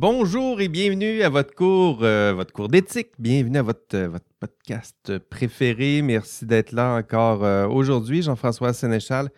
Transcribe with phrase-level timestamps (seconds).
[0.00, 3.10] bonjour et bienvenue à votre cours, euh, votre cours d'éthique.
[3.18, 6.00] Bienvenue à votre, euh, votre podcast préféré.
[6.00, 8.22] Merci d'être là encore euh, aujourd'hui.
[8.22, 9.28] Jean-François Sénéchal,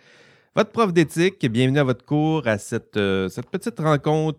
[0.54, 1.44] votre prof d'éthique.
[1.50, 2.96] Bienvenue à votre cours, à cette,
[3.28, 4.38] cette petite rencontre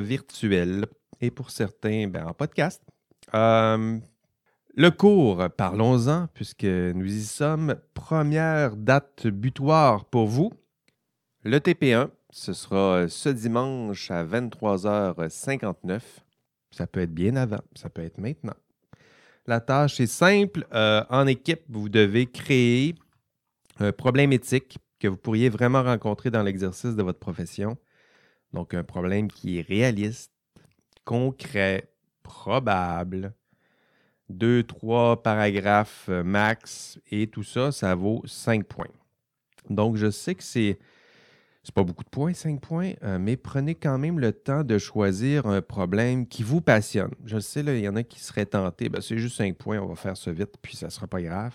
[0.00, 0.86] virtuelle
[1.20, 2.82] et pour certains, ben, en podcast.
[3.32, 7.76] le cours, parlons-en, puisque nous y sommes.
[7.94, 10.52] Première date butoir pour vous,
[11.44, 16.00] le TP1 ce sera euh, ce dimanche à 23h59.
[16.72, 18.56] Ça peut être bien avant, ça peut être maintenant.
[19.46, 20.66] La tâche est simple.
[20.72, 22.96] Euh, en équipe, vous devez créer
[23.78, 27.78] un problème éthique que vous pourriez vraiment rencontrer dans l'exercice de votre profession.
[28.52, 30.32] Donc, un problème qui est réaliste,
[31.04, 31.88] concret,
[32.24, 33.32] probable.
[34.28, 38.90] Deux, trois paragraphes euh, max et tout ça, ça vaut cinq points.
[39.70, 40.80] Donc, je sais que c'est
[41.64, 44.76] c'est pas beaucoup de points, 5 points, euh, mais prenez quand même le temps de
[44.76, 47.10] choisir un problème qui vous passionne.
[47.24, 49.86] Je sais, il y en a qui seraient tentés, ben, c'est juste 5 points, on
[49.86, 51.54] va faire ça vite, puis ça ne sera pas grave.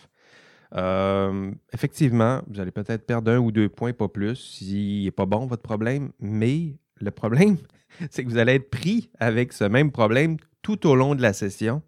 [0.76, 5.28] Euh, effectivement, vous allez peut-être perdre un ou deux points, pas plus, s'il n'est pas
[5.28, 7.58] bon votre problème, mais le problème,
[8.10, 11.34] c'est que vous allez être pris avec ce même problème tout au long de la
[11.34, 11.84] session.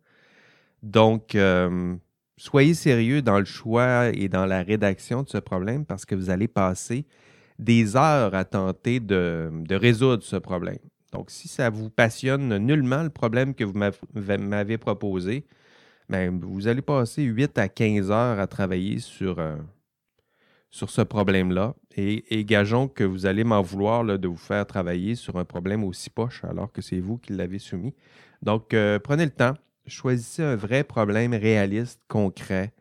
[0.84, 1.96] Donc, euh,
[2.38, 6.30] soyez sérieux dans le choix et dans la rédaction de ce problème parce que vous
[6.30, 7.06] allez passer
[7.62, 10.80] des heures à tenter de, résoudre ce problème.
[11.14, 13.80] Donc, si ça vous passionne nullement le problème que vous
[14.40, 15.46] m'avez proposé,
[16.10, 19.58] bien, vous allez passer 8 à 15 heures à travailler sur, euh,
[20.72, 21.76] ce problème-là.
[21.96, 26.10] Et, gageons que vous allez m'en vouloir de vous faire travailler sur un problème aussi
[26.10, 27.94] poche alors que c'est vous qui l'avez soumis.
[28.42, 29.54] Donc, euh, prenez le temps,
[29.86, 32.74] choisissez un vrai problème réaliste, concret,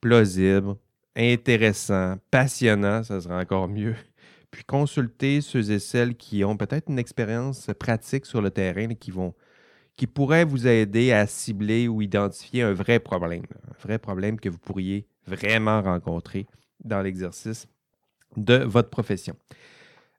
[0.00, 0.74] plausible,
[1.16, 3.94] intéressant, passionnant, ça sera encore mieux.
[4.50, 9.10] Puis consultez ceux et celles qui ont peut-être une expérience pratique sur le terrain qui
[9.10, 9.34] vont
[9.96, 14.48] qui pourraient vous aider à cibler ou identifier un vrai problème, un vrai problème que
[14.48, 16.46] vous pourriez vraiment rencontrer
[16.82, 17.66] dans l'exercice
[18.38, 19.36] de votre profession.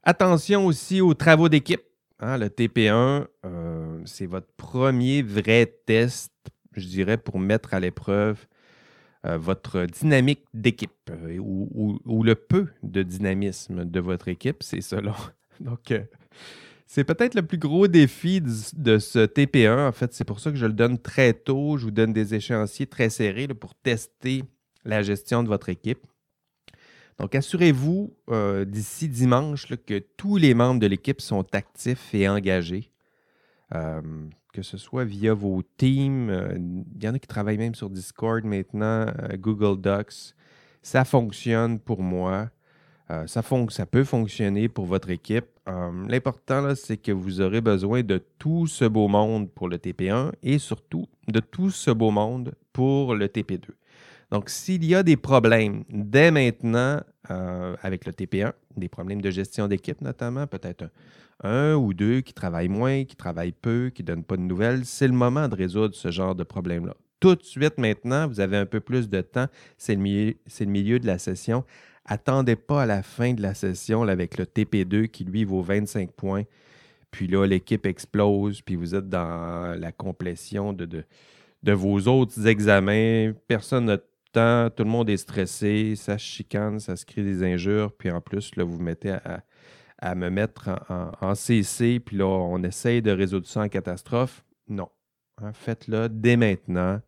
[0.04, 1.82] Attention aussi aux travaux d'équipe.
[2.20, 6.32] Hein, le TP1, euh, c'est votre premier vrai test,
[6.74, 8.46] je dirais, pour mettre à l'épreuve
[9.24, 15.16] votre dynamique d'équipe euh, ou, le peu de dynamisme de votre équipe, c'est cela.
[15.60, 16.04] Donc, euh,
[16.88, 19.88] c'est peut-être le plus gros défi de, ce TP1.
[19.88, 21.78] En fait, c'est pour ça que je le donne très tôt.
[21.78, 24.44] Je vous donne des échéanciers très serrés pour tester
[24.84, 26.06] la gestion de votre équipe.
[27.20, 28.14] Donc, assurez-vous
[28.66, 32.92] d'ici dimanche que tous les membres de l'équipe sont actifs et engagés
[34.52, 36.30] que ce soit via vos teams.
[36.30, 36.58] Euh,
[36.96, 40.36] il y en a qui travaillent même sur Discord maintenant, euh, Google Docs.
[40.82, 42.50] Ça fonctionne pour moi.
[43.10, 45.46] Euh, ça, ça, peut fonctionner pour votre équipe.
[46.08, 50.58] L'important, c'est que vous aurez besoin de tout ce beau monde pour le TP1 et
[50.58, 53.70] surtout de tout ce beau monde pour le TP2.
[54.32, 59.68] Donc, s'il y a des problèmes dès maintenant avec le TP1, des problèmes de gestion
[59.68, 60.90] d'équipe notamment, peut-être
[61.44, 64.86] un ou deux qui travaillent moins, qui travaillent peu, qui ne donnent pas de nouvelles,
[64.86, 66.96] c'est le moment de résoudre ce genre de problème-là.
[67.20, 69.48] Tout de suite maintenant, vous avez un peu plus de temps,
[69.78, 71.64] c'est le, milieu, le milieu de la session.
[72.06, 76.12] Attendez pas à la fin de la session avec le TP2 qui, lui, vaut 25
[76.12, 76.44] points.
[77.12, 81.04] Puis là, l'équipe explose, puis vous êtes dans la complétion de,
[81.62, 83.34] de, vos autres examens.
[83.48, 83.98] Personne n'a
[84.34, 88.56] tout le monde est stressé, ça chicane, ça se crée des injures, puis en plus,
[88.56, 89.18] là, vous mettez
[90.02, 90.70] à me mettre
[91.22, 94.44] en, CC, puis là, on essaye de résoudre ça en catastrophe.
[94.68, 94.90] Non.
[95.38, 97.02] Hein, faites-le dès maintenant.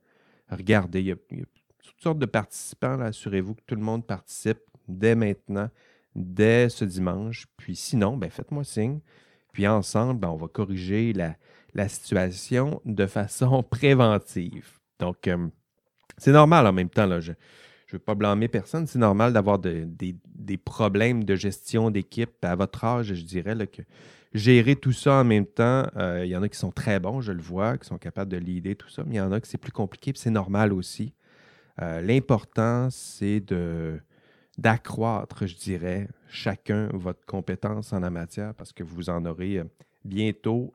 [0.49, 2.99] Regardez, il y, a, toutes sortes de participants.
[2.99, 5.69] Assurez-vous que tout le monde participe dès maintenant,
[6.15, 7.47] dès ce dimanche.
[7.57, 8.99] Puis sinon, ben, faites-moi signe.
[9.51, 14.79] Puis ensemble, ben, on va corriger la, situation de façon préventive.
[14.99, 15.47] Donc, euh,
[16.23, 17.19] c'est normal en même temps.
[17.19, 17.35] Je, ne
[17.91, 18.87] veux pas blâmer personne.
[18.87, 20.15] C'est normal d'avoir des,
[20.63, 22.31] problèmes de gestion d'équipe.
[22.43, 23.81] À votre âge, je dirais que
[24.33, 27.19] gérer tout ça en même temps, euh, il y en a qui sont très bons,
[27.19, 29.41] je le vois, qui sont capables de leader tout ça, mais il y en a
[29.41, 31.13] qui c'est plus compliqué, c'est normal aussi.
[31.81, 33.43] Euh, l'important, c'est
[34.57, 39.65] d'accroître, je dirais, chacun votre compétence en la matière parce que vous en aurez euh,
[40.05, 40.73] bientôt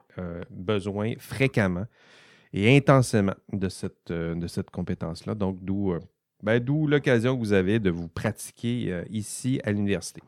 [0.50, 1.86] besoin fréquemment
[2.52, 5.34] et intensément de cette, de cette compétence-là.
[5.34, 5.94] Donc, d'où
[6.42, 10.22] ben, d'où l'occasion que vous avez de vous pratiquer euh, ici à l'université.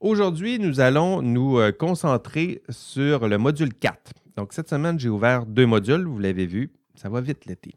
[0.00, 4.12] Aujourd'hui, nous allons nous euh, concentrer sur le module 4.
[4.36, 7.74] Donc, cette semaine, j'ai ouvert deux modules, vous l'avez vu, ça va vite l'été.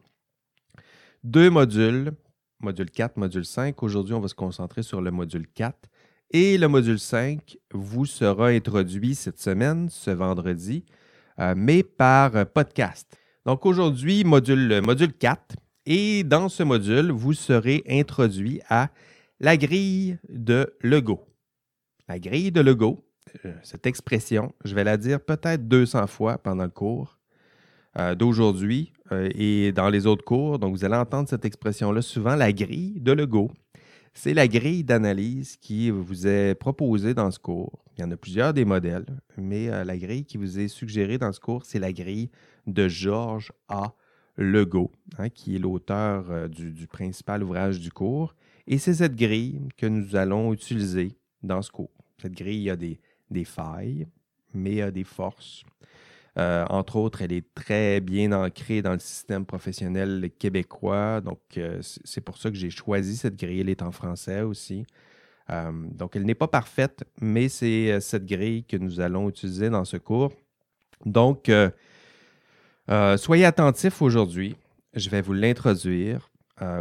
[1.23, 2.11] Deux modules,
[2.59, 3.81] module 4, module 5.
[3.81, 5.89] Aujourd'hui, on va se concentrer sur le module 4.
[6.29, 10.85] Et le module 5 vous sera introduit cette semaine, ce vendredi,
[11.55, 13.17] mais par podcast.
[13.45, 15.55] Donc aujourd'hui, module, module 4.
[15.85, 18.89] Et dans ce module, vous serez introduit à
[19.39, 21.27] la grille de Lego.
[22.07, 23.05] La grille de Lego,
[23.63, 27.19] cette expression, je vais la dire peut-être 200 fois pendant le cours
[28.17, 30.57] d'aujourd'hui et dans les autres cours.
[30.57, 33.51] Donc, vous allez entendre cette expression-là souvent, la grille de Lego.
[34.13, 37.83] C'est la grille d'analyse qui vous est proposée dans ce cours.
[37.97, 39.05] Il y en a plusieurs des modèles,
[39.37, 42.29] mais euh, la grille qui vous est suggérée dans ce cours, c'est la grille
[42.67, 43.93] de Georges A.
[44.35, 48.35] Legault, hein, qui est l'auteur euh, du, principal ouvrage du cours.
[48.65, 51.91] Et c'est cette grille que nous allons utiliser dans ce cours.
[52.19, 52.99] Cette grille a des,
[53.29, 54.07] des failles,
[54.53, 55.63] mais a des forces.
[56.39, 61.21] Euh, entre autres, elle est très bien ancrée dans le système professionnel québécois.
[61.21, 63.61] Donc, euh, c'est pour ça que j'ai choisi cette grille.
[63.61, 64.85] Elle est en français aussi.
[65.51, 69.85] Euh, donc, elle n'est pas parfaite, mais c'est cette grille que nous allons utiliser dans
[69.85, 70.33] ce cours.
[71.05, 71.51] Donc,
[73.17, 74.55] soyez attentifs aujourd'hui.
[74.95, 76.31] Je vais vous l'introduire.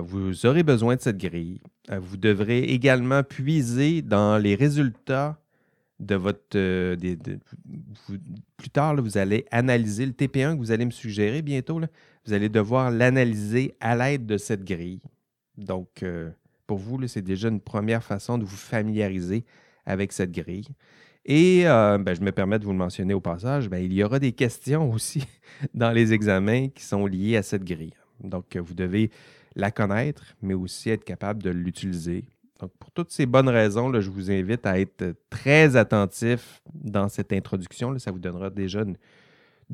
[0.00, 1.60] vous aurez besoin de cette grille.
[1.90, 5.41] vous devrez également puiser dans les résultats
[6.54, 6.96] Euh,
[8.56, 11.80] plus tard, vous allez analyser le TP1 que vous allez me suggérer bientôt.
[12.26, 15.00] vous allez devoir l'analyser à l'aide de cette grille.
[15.56, 16.30] Donc, euh,
[16.66, 19.44] pour vous, c'est déjà une première façon de vous familiariser
[19.86, 20.68] avec cette grille.
[21.24, 24.02] Et euh, ben, je me permets de vous le mentionner au passage, ben, il y
[24.02, 25.24] aura des questions aussi
[25.74, 27.94] dans les examens qui sont liées à cette grille.
[28.22, 29.10] Donc, vous devez
[29.54, 32.24] la connaître, mais aussi être capable de l'utiliser
[32.62, 37.32] donc, pour toutes ces bonnes raisons, je vous invite à être très attentif dans cette
[37.32, 37.98] introduction.
[37.98, 38.84] ça vous donnera déjà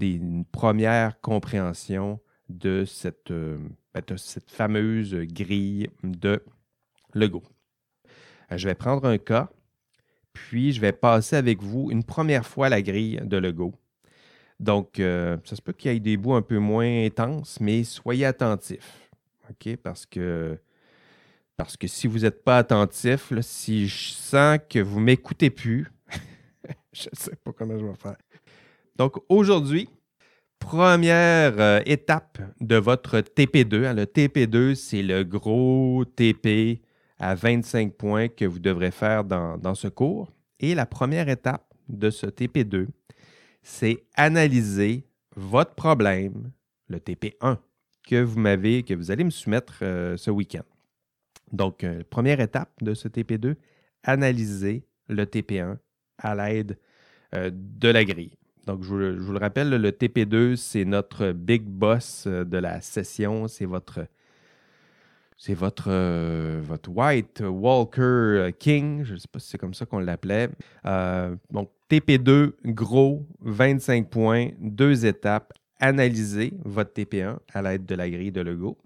[0.00, 2.18] une, première compréhension
[2.48, 3.58] de cette, euh,
[3.92, 6.42] ben, cette fameuse grille de
[7.12, 7.42] Lego.
[8.52, 9.50] Euh, je vais prendre un cas,
[10.32, 13.74] puis je vais passer avec vous une première fois la grille de Lego.
[14.60, 17.84] Donc, euh, ça se peut qu'il y ait des bouts un peu moins intenses, mais
[17.84, 19.10] soyez attentifs.
[19.50, 19.76] OK?
[19.76, 20.58] Parce que
[21.58, 25.90] parce que si vous n'êtes pas attentif, si je sens que vous m'écoutez plus,
[26.92, 28.16] je ne sais pas comment je vais faire.
[28.96, 29.88] Donc aujourd'hui,
[30.60, 33.86] première euh, étape de votre TP2.
[33.86, 36.80] Hein, le TP2, c'est le gros TP
[37.18, 40.30] à 25 points que vous devrez faire dans, dans ce cours.
[40.60, 42.86] Et la première étape de ce TP2,
[43.62, 46.52] c'est analyser votre problème,
[46.86, 47.56] le TP1,
[48.08, 50.62] que vous m'avez, que vous allez me soumettre euh, ce week-end.
[51.52, 53.56] Donc, euh, première étape de ce TP2,
[54.02, 55.76] analyser le TP1
[56.18, 56.78] à l'aide
[57.34, 58.36] euh, de la grille.
[58.66, 63.48] Donc, je vous, le rappelle, le TP2, c'est notre big boss euh, de la session.
[63.48, 64.06] C'est votre,
[65.36, 69.04] c'est votre, White Walker King.
[69.04, 70.50] Je ne sais pas si c'est comme ça qu'on l'appelait.
[71.50, 75.54] donc, TP2, gros, 25 points, deux étapes.
[75.80, 78.78] Analyser votre TP1 à l'aide de la grille de Lego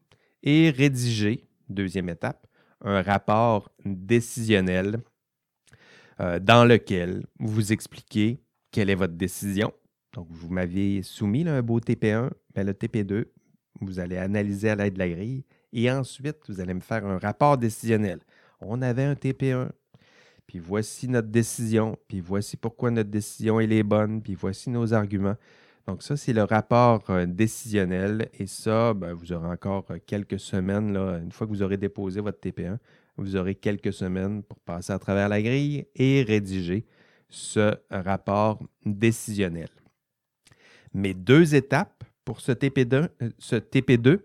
[0.43, 2.47] et rédiger, deuxième étape,
[2.85, 4.99] un rapport décisionnel
[6.21, 8.41] euh, dans lequel vous expliquez
[8.71, 9.73] quelle est votre décision.
[10.15, 13.27] Donc, vous m'aviez soumis un beau TP1, mais le TP2,
[13.81, 17.19] vous allez analyser à l'aide de la grille et ensuite, vous allez me faire un
[17.19, 18.21] rapport décisionnel.
[18.61, 19.71] On avait un TP1,
[20.47, 25.37] puis voici notre décision, puis voici pourquoi notre décision est bonne, puis voici nos arguments.
[25.87, 28.29] Donc, ça, c'est le rapport euh, décisionnel.
[28.39, 31.77] Et ça, ben, vous aurez encore euh, quelques semaines, là, une fois que vous aurez
[31.77, 32.79] déposé votre TP1,
[33.17, 36.87] vous aurez quelques semaines pour passer à travers la grille et rédiger
[37.29, 39.69] ce rapport décisionnel.
[40.95, 43.09] Mais deux étapes pour ce TP2.
[43.23, 44.21] Euh, ce TP2.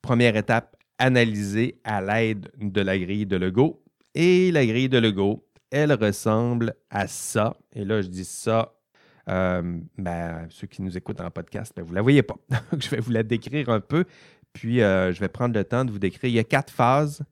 [0.00, 3.82] Première étape, analyser à l'aide de la grille de Lego.
[4.14, 7.56] Et la grille de Lego, elle ressemble à ça.
[7.74, 8.79] Et là, je dis ça
[9.28, 12.36] euh, ben, ceux qui nous écoutent en podcast, ben, vous ne la voyez pas.
[12.72, 14.04] Donc, je vais vous la décrire un peu.
[14.52, 16.30] Puis, euh, je vais prendre le temps de vous décrire.
[16.30, 17.22] Il y a quatre phases.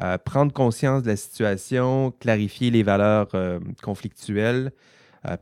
[0.00, 3.28] Euh, prendre conscience de la situation, clarifier les valeurs
[3.82, 4.70] conflictuelles,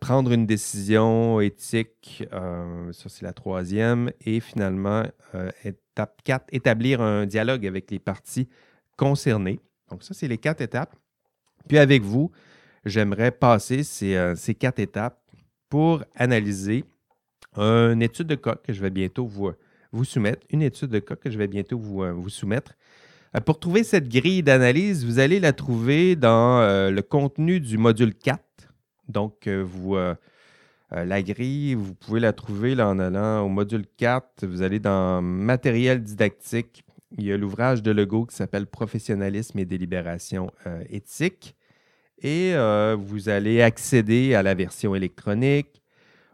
[0.01, 5.05] prendre une décision éthique, ça c'est la troisième, et finalement,
[5.63, 8.49] étape 4, établir un dialogue avec les parties
[8.97, 9.61] concernées.
[9.91, 10.97] Donc ça, c'est les quatre étapes.
[11.69, 12.31] Puis avec vous,
[12.87, 15.21] j'aimerais passer ces, ces quatre étapes
[15.69, 16.85] pour analyser
[17.57, 19.55] une étude de cas que je vais bientôt vous,
[20.05, 22.75] soumettre, une étude de cas que je vais bientôt vous, euh, soumettre.
[23.35, 27.79] Euh, pour trouver cette grille d'analyse, vous allez la trouver dans euh, le contenu du
[27.79, 28.43] module 4.
[29.09, 29.49] Donc,
[30.91, 34.45] la grille, vous pouvez la trouver en allant au module 4.
[34.47, 36.85] Vous allez dans matériel didactique.
[37.17, 40.51] Il y a l'ouvrage de Legault qui s'appelle Professionnalisme et délibération
[40.91, 41.55] éthique
[42.23, 45.83] et euh, vous allez accéder à la version électronique,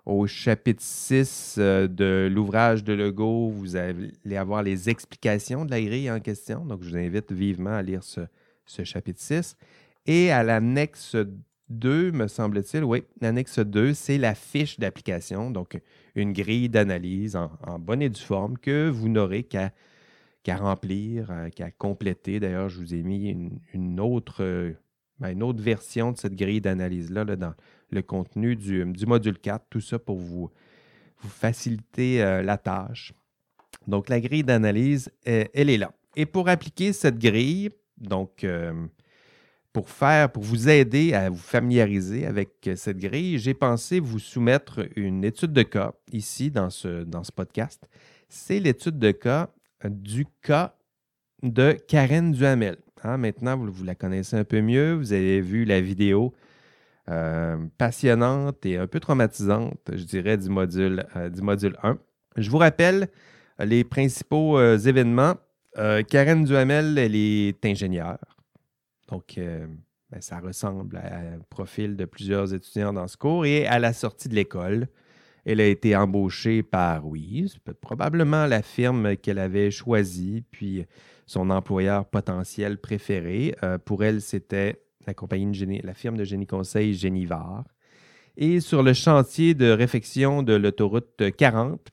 [0.04, 5.80] Au chapitre 6 euh, de l'ouvrage de Legault, vous allez avoir les explications de la
[5.80, 6.64] grille en question.
[6.64, 8.20] Donc, je vous invite vivement à lire ce,
[8.84, 9.56] chapitre 6.
[10.06, 11.16] Et à l'annexe
[11.68, 15.80] 2, me semble-t-il, oui, l'annexe 2, c'est la fiche d'application, donc
[16.14, 19.70] une grille d'analyse en, bonne et due forme que vous n'aurez qu'à
[20.56, 22.40] remplir, euh, qu'à compléter.
[22.40, 23.34] D'ailleurs, je vous ai mis
[23.72, 24.76] une, autre, euh, ben,
[25.20, 27.54] une autre version de cette grille d'analyse-là là, dans
[27.90, 30.50] le contenu du, module 4, tout ça pour vous,
[31.18, 33.12] vous faciliter euh, la tâche.
[33.86, 35.92] Donc, la grille d'analyse, elle est là.
[36.16, 38.86] Et pour appliquer cette grille, donc, euh,
[39.72, 44.86] pour faire, pour vous aider à vous familiariser avec cette grille, j'ai pensé vous soumettre
[44.96, 47.88] une étude de cas ici dans ce, dans ce podcast.
[48.28, 49.50] C'est l'étude de cas
[49.84, 50.76] du cas
[51.42, 52.76] de Karen Duhamel.
[53.04, 54.94] Hein, maintenant, vous, la connaissez un peu mieux.
[54.94, 56.32] Vous avez vu la vidéo
[57.10, 61.98] euh, passionnante et un peu traumatisante, je dirais, du module, euh, du module 1.
[62.36, 63.08] Je vous rappelle
[63.60, 65.34] euh, les principaux événements.
[65.74, 68.18] Karen Duhamel, elle est ingénieure.
[69.08, 73.46] Donc, ben, ça ressemble à profil de plusieurs étudiants dans ce cours.
[73.46, 74.88] Et à la sortie de l'école,
[75.46, 80.84] elle a été embauchée par, oui, probablement la firme qu'elle avait choisie, puis
[81.26, 83.54] son employeur potentiel préféré.
[83.84, 87.64] pour elle, c'était la compagnie de génie, la firme de génie conseil Génivard.
[88.36, 91.90] Et sur le chantier de réfection de l'autoroute 40,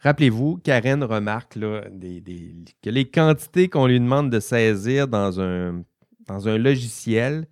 [0.00, 5.84] rappelez-vous, Karen remarque que les quantités qu'on lui demande de saisir dans un,
[6.26, 7.46] dans un logiciel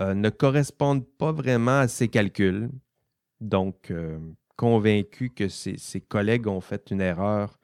[0.00, 2.70] euh, ne correspondent pas vraiment à ses calculs.
[3.40, 4.18] Donc, euh,
[4.56, 7.58] convaincu que ses, collègues ont fait une erreur,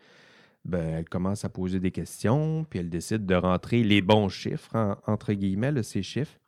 [0.65, 4.99] ben, elle commence à poser des questions, puis elle décide de rentrer les bons chiffres,
[5.07, 6.39] entre guillemets, ces chiffres.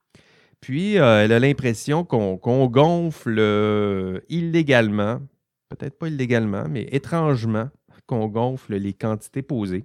[0.60, 5.20] Puis, euh, elle a l'impression qu'on gonfle euh, illégalement,
[5.68, 7.68] peut-être pas illégalement, mais étrangement,
[8.06, 9.84] qu'on gonfle les quantités posées.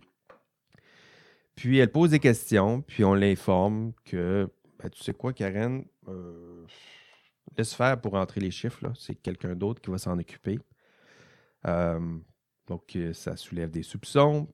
[1.56, 4.48] Puis, elle pose des questions, puis on l'informe que,
[4.82, 6.66] ben, tu sais quoi, Karen, euh,
[7.58, 10.60] laisse faire pour rentrer les chiffres, c'est quelqu'un d'autre qui va s'en occuper.
[12.70, 14.48] Donc, ça soulève des soupçons.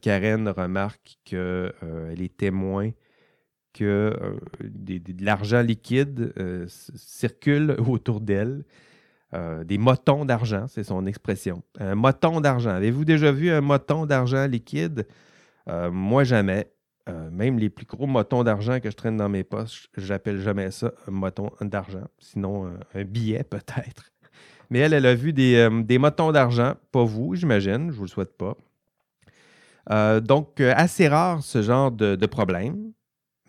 [0.00, 2.92] Karen remarque qu'elle est témoin
[3.72, 8.64] que euh, de l'argent liquide euh, circule autour d'elle.
[9.34, 11.62] Euh, des motons d'argent, c'est son expression.
[11.78, 12.70] Un moton d'argent.
[12.70, 15.06] Avez-vous déjà vu un moton d'argent liquide?
[15.92, 16.72] moi, jamais.
[17.30, 20.92] même les plus gros motons d'argent que je traîne dans mes poches, j'appelle jamais ça
[21.06, 22.08] un moton d'argent.
[22.18, 24.10] Sinon, un billet peut-être.
[24.72, 26.74] Mais elle, elle a vu des, des motons d'argent.
[26.90, 27.90] Pas vous, j'imagine.
[27.90, 28.56] Je vous le souhaite pas.
[30.20, 32.92] donc, assez rare ce genre de, problème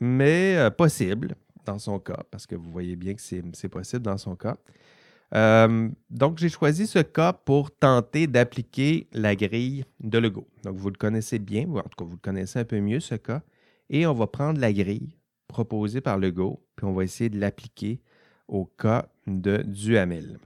[0.04, 4.18] mais euh, possible dans son cas, parce que vous voyez bien que c'est possible dans
[4.18, 4.58] son cas.
[5.34, 10.48] Euh, donc, j'ai choisi ce cas pour tenter d'appliquer la grille de Lego.
[10.64, 13.00] Donc, vous le connaissez bien, ou en tout cas, vous le connaissez un peu mieux,
[13.00, 13.42] ce cas.
[13.90, 15.16] Et on va prendre la grille
[15.48, 18.02] proposée par Lego, puis on va essayer de l'appliquer
[18.48, 20.38] au cas de Duhamel.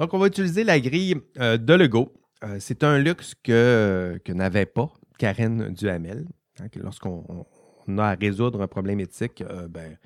[0.00, 2.12] Donc, on va utiliser la grille euh, de Lego.
[2.58, 6.26] c'est un luxe que, n'avait pas Karen Duhamel.
[6.58, 7.46] Hein, lorsqu'on
[7.90, 9.96] on a à résoudre un problème éthique, euh, ben,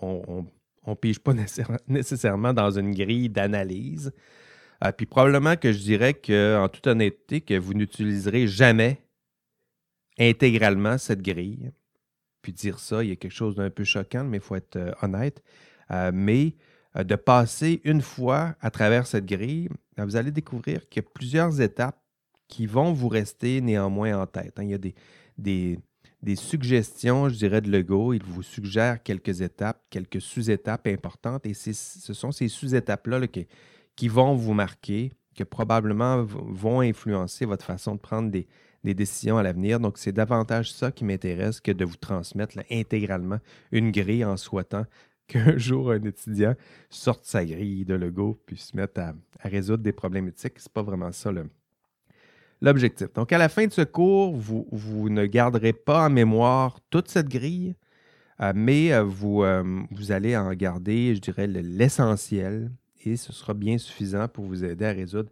[0.00, 0.46] on
[0.86, 1.32] ne pige pas
[1.86, 4.12] nécessairement dans une grille d'analyse.
[4.84, 9.02] Euh, puis probablement que je dirais qu'en toute honnêteté, que vous n'utiliserez jamais
[10.18, 11.70] intégralement cette grille.
[12.42, 14.76] Puis dire ça, il y a quelque chose d'un peu choquant, mais il faut être
[14.76, 15.42] euh, honnête.
[16.12, 16.54] mais
[16.94, 21.08] de passer une fois à travers cette grille, ben, vous allez découvrir qu'il y a
[21.14, 21.98] plusieurs étapes
[22.48, 24.58] qui vont vous rester néanmoins en tête.
[24.58, 24.64] Hein.
[24.64, 24.78] Il y a
[25.38, 28.12] des, suggestions, je dirais, de Lego.
[28.12, 31.46] Il vous suggère quelques étapes, quelques sous-étapes importantes.
[31.46, 31.72] Et ce
[32.12, 33.26] sont ces sous-étapes-là
[33.96, 38.46] qui, vont vous marquer, qui probablement vont influencer votre façon de prendre des,
[38.84, 39.80] décisions à l'avenir.
[39.80, 43.38] Donc, c'est davantage ça qui m'intéresse que de vous transmettre intégralement
[43.70, 44.84] une grille en souhaitant
[45.32, 46.54] qu'un jour un étudiant
[46.90, 50.58] sorte sa grille de Lego puis se mette à, résoudre des problèmes éthiques.
[50.58, 51.30] Ce n'est pas vraiment ça
[52.60, 53.12] l'objectif.
[53.14, 57.28] Donc, à la fin de ce cours, vous, ne garderez pas en mémoire toute cette
[57.28, 57.74] grille,
[58.40, 62.70] euh, mais euh, vous, euh, vous allez en garder, je dirais, l'essentiel
[63.04, 65.30] et ce sera bien suffisant pour vous aider à résoudre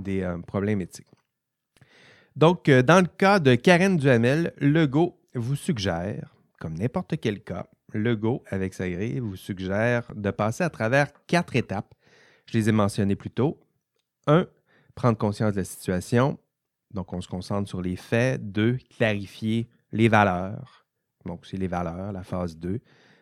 [0.00, 1.06] des problèmes éthiques.
[2.34, 6.31] Donc, dans le cas de Karen Duhamel, Legault vous suggère,
[6.62, 11.56] comme n'importe quel cas, Legault, avec sa grille, vous suggère de passer à travers quatre
[11.56, 11.92] étapes.
[12.46, 13.58] Je les ai mentionnées plus tôt.
[14.28, 14.46] Un,
[14.94, 16.38] prendre conscience de la situation.
[16.92, 18.52] Donc, on se concentre sur les faits.
[18.52, 20.86] Deux, clarifier les valeurs.
[21.26, 22.78] Donc, c'est les valeurs, la phase 2.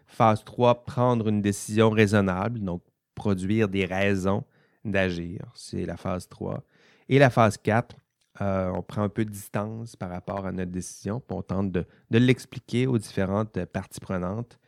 [0.07, 2.83] Phase 3, prendre une décision raisonnable, donc
[3.15, 4.45] produire des raisons
[4.85, 5.51] d'agir.
[5.55, 6.63] C'est la phase 3.
[7.09, 7.97] Et la phase 4,
[8.41, 11.73] euh, on prend un peu de distance par rapport à notre décision, puis on tente
[11.73, 14.59] de, l'expliquer aux différentes parties prenantes.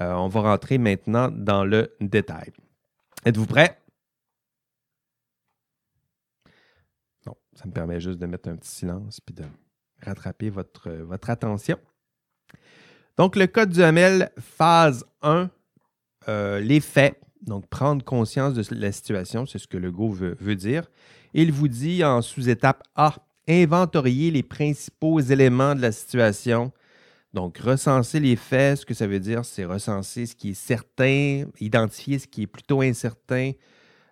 [0.00, 2.52] Euh, on va rentrer maintenant dans le détail.
[3.24, 3.80] Êtes-vous prêts?
[7.26, 9.44] Non, ça me permet juste de mettre un petit silence puis de
[10.02, 10.90] rattraper votre,
[11.28, 11.78] attention.
[13.16, 15.48] Donc, le code du Hamel, phase 1,
[16.28, 17.20] euh, les faits.
[17.42, 20.90] Donc, prendre conscience de la situation, c'est ce que le go veut dire.
[21.34, 23.16] Il vous dit en sous-étape A,
[23.48, 26.72] inventorier les principaux éléments de la situation.
[27.34, 31.46] Donc, recenser les faits, ce que ça veut dire, c'est recenser ce qui est certain,
[31.58, 33.50] identifier ce qui est plutôt incertain.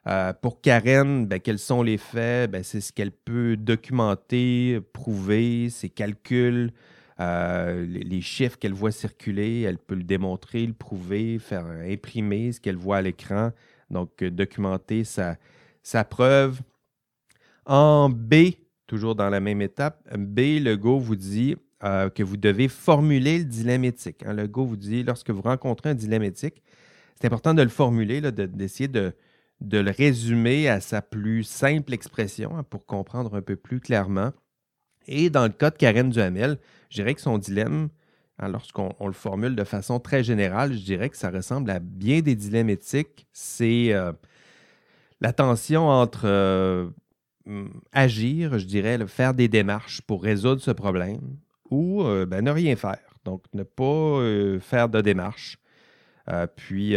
[0.08, 2.50] Euh, pour Karen, ben, quels sont les faits?
[2.50, 6.72] Ben, c'est ce qu'elle peut documenter, prouver, ses calculs,
[7.20, 12.60] euh, les, chiffres qu'elle voit circuler, elle peut le démontrer, le prouver, faire imprimer ce
[12.60, 13.52] qu'elle voit à l'écran,
[13.90, 15.36] donc euh, documenter sa,
[15.84, 16.60] sa, preuve.
[17.66, 18.54] En B,
[18.86, 23.38] toujours dans la même étape, B, le Go vous dit euh, que vous devez formuler
[23.38, 24.22] le dilemme éthique.
[24.24, 24.34] Hein.
[24.34, 26.62] Le vous dit, lorsque vous rencontrez un dilemme éthique,
[27.20, 29.12] c'est important de le formuler, d'essayer de,
[29.60, 34.32] de, le résumer à sa plus simple expression hein, pour comprendre un peu plus clairement.
[35.06, 37.88] Et dans le cas de Karen Duhamel, je dirais que son dilemme,
[38.38, 42.20] hein, lorsqu'on le formule de façon très générale, je dirais que ça ressemble à bien
[42.20, 43.26] des dilemmes éthiques.
[43.32, 44.12] C'est euh,
[45.20, 46.90] la tension entre euh,
[47.92, 51.36] agir, je dirais, faire des démarches pour résoudre ce problème
[51.70, 52.98] ou euh, ben, ne rien faire.
[53.24, 54.20] Donc, ne pas
[54.60, 55.58] faire de démarches.
[56.56, 56.96] puis,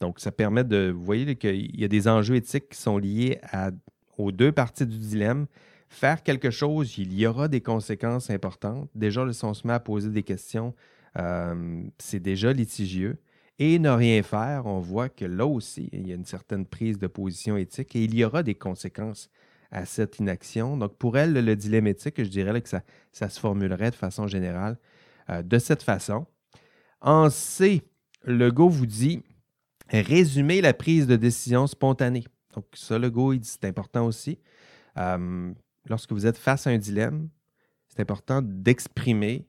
[0.00, 0.92] donc, ça permet de.
[0.94, 3.40] Vous voyez qu'il y a des enjeux éthiques qui sont liés
[4.16, 5.46] aux deux parties du dilemme
[5.94, 8.90] faire quelque chose, il y aura des conséquences importantes.
[8.94, 10.74] Déjà, si on se met à poser des questions,
[11.18, 13.16] euh, c'est déjà litigieux.
[13.58, 16.98] Et ne rien faire, on voit que là aussi, il y a une certaine prise
[16.98, 19.30] de position éthique et il y aura des conséquences
[19.70, 20.76] à cette inaction.
[20.76, 24.76] Donc, pour elle, le dilemme éthique, je dirais que ça, se formulerait de façon générale
[25.30, 26.26] euh, de cette façon.
[27.00, 27.82] En C,
[28.24, 29.22] le go vous dit
[29.88, 32.24] résumer la prise de décision spontanée.
[32.54, 34.38] Donc, ça, le go, il dit c'est important aussi.
[34.96, 35.52] Euh,
[35.86, 37.28] lorsque vous êtes face à un dilemme,
[37.88, 39.46] c'est important d'exprimer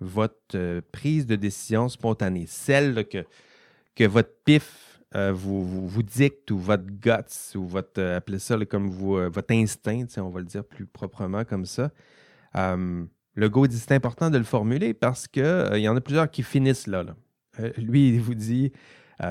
[0.00, 6.58] votre euh, prise de décision spontanée, celle que, votre pif euh, vous, vous, dicte ou
[6.58, 10.64] votre guts ou votre, euh, appelez ça comme vous, votre instinct, on va le dire
[10.64, 11.90] plus proprement comme ça.
[12.54, 16.30] le go dit c'est important de le formuler parce qu'il il y en a plusieurs
[16.30, 17.04] qui finissent là.
[17.76, 18.72] lui, il vous dit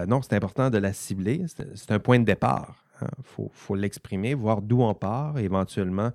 [0.07, 1.45] non, c'est important de la cibler,
[1.75, 2.83] c'est un point de départ.
[3.01, 3.47] Il hein.
[3.51, 6.11] faut, l'exprimer, voir d'où on part, éventuellement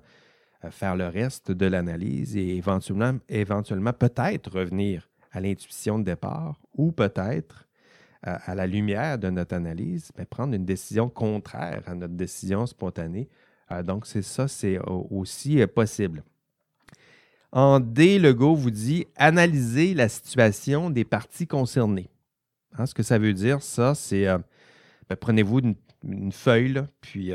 [0.71, 6.91] faire le reste de l'analyse et éventuellement, éventuellement peut-être revenir à l'intuition de départ ou
[6.91, 7.67] peut-être,
[8.27, 12.65] euh, à la lumière de notre analyse, ben, prendre une décision contraire à notre décision
[12.65, 13.29] spontanée.
[13.71, 16.23] Euh, donc, c'est ça, c'est aussi possible.
[17.51, 22.09] En D, le go vous dit analyser la situation des parties concernées.
[22.77, 25.61] Hein, ce que ça veut dire, ça, c'est ben, prenez-vous
[26.03, 27.33] une feuille, puis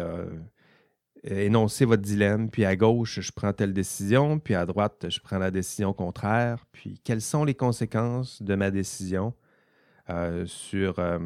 [1.30, 5.20] euh, énoncez votre dilemme, puis à gauche, je prends telle décision, puis à droite, je
[5.20, 9.34] prends la décision contraire, puis quelles sont les conséquences de ma décision
[10.10, 11.18] euh, sur, euh,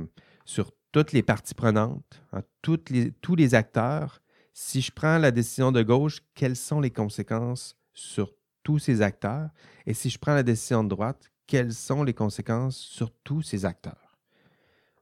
[0.44, 2.42] sur toutes les parties prenantes, hein,
[2.90, 4.22] les, tous les acteurs?
[4.52, 8.32] Si je prends la décision de gauche, quelles sont les conséquences sur
[8.62, 9.50] tous ces acteurs?
[9.86, 13.64] Et si je prends la décision de droite, quelles sont les conséquences sur tous ces
[13.64, 14.08] acteurs?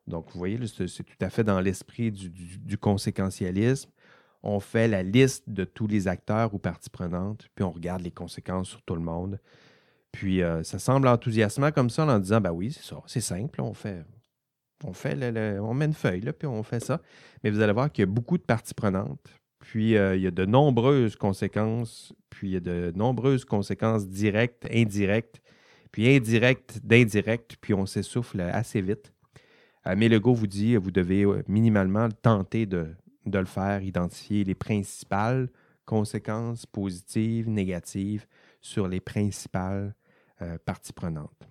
[0.07, 3.91] Donc, vous voyez, c'est tout à fait dans l'esprit du, conséquentialisme.
[4.49, 8.13] On fait la liste de tous les acteurs ou parties prenantes, puis on regarde les
[8.13, 9.41] conséquences sur tout le monde.
[10.13, 13.61] Puis euh, ça semble enthousiasmant comme ça en disant, ben oui, c'est ça, c'est simple,
[13.61, 14.05] on fait,
[14.85, 15.17] on fait,
[15.59, 17.01] on met une feuille, puis on fait ça.
[17.43, 19.27] Mais vous allez voir qu'il y a beaucoup de parties prenantes,
[19.59, 24.07] puis euh, il y a de nombreuses conséquences, puis il y a de nombreuses conséquences
[24.07, 25.43] directes, indirectes,
[25.91, 29.13] puis indirectes, d'indirectes, puis on s'essouffle assez vite.
[29.97, 32.95] Mais le go vous dit, vous devez euh, minimalement tenter de,
[33.35, 35.49] le faire, identifier les principales
[35.85, 38.27] conséquences positives, négatives
[38.61, 39.95] sur les principales
[40.43, 41.49] euh, parties prenantes.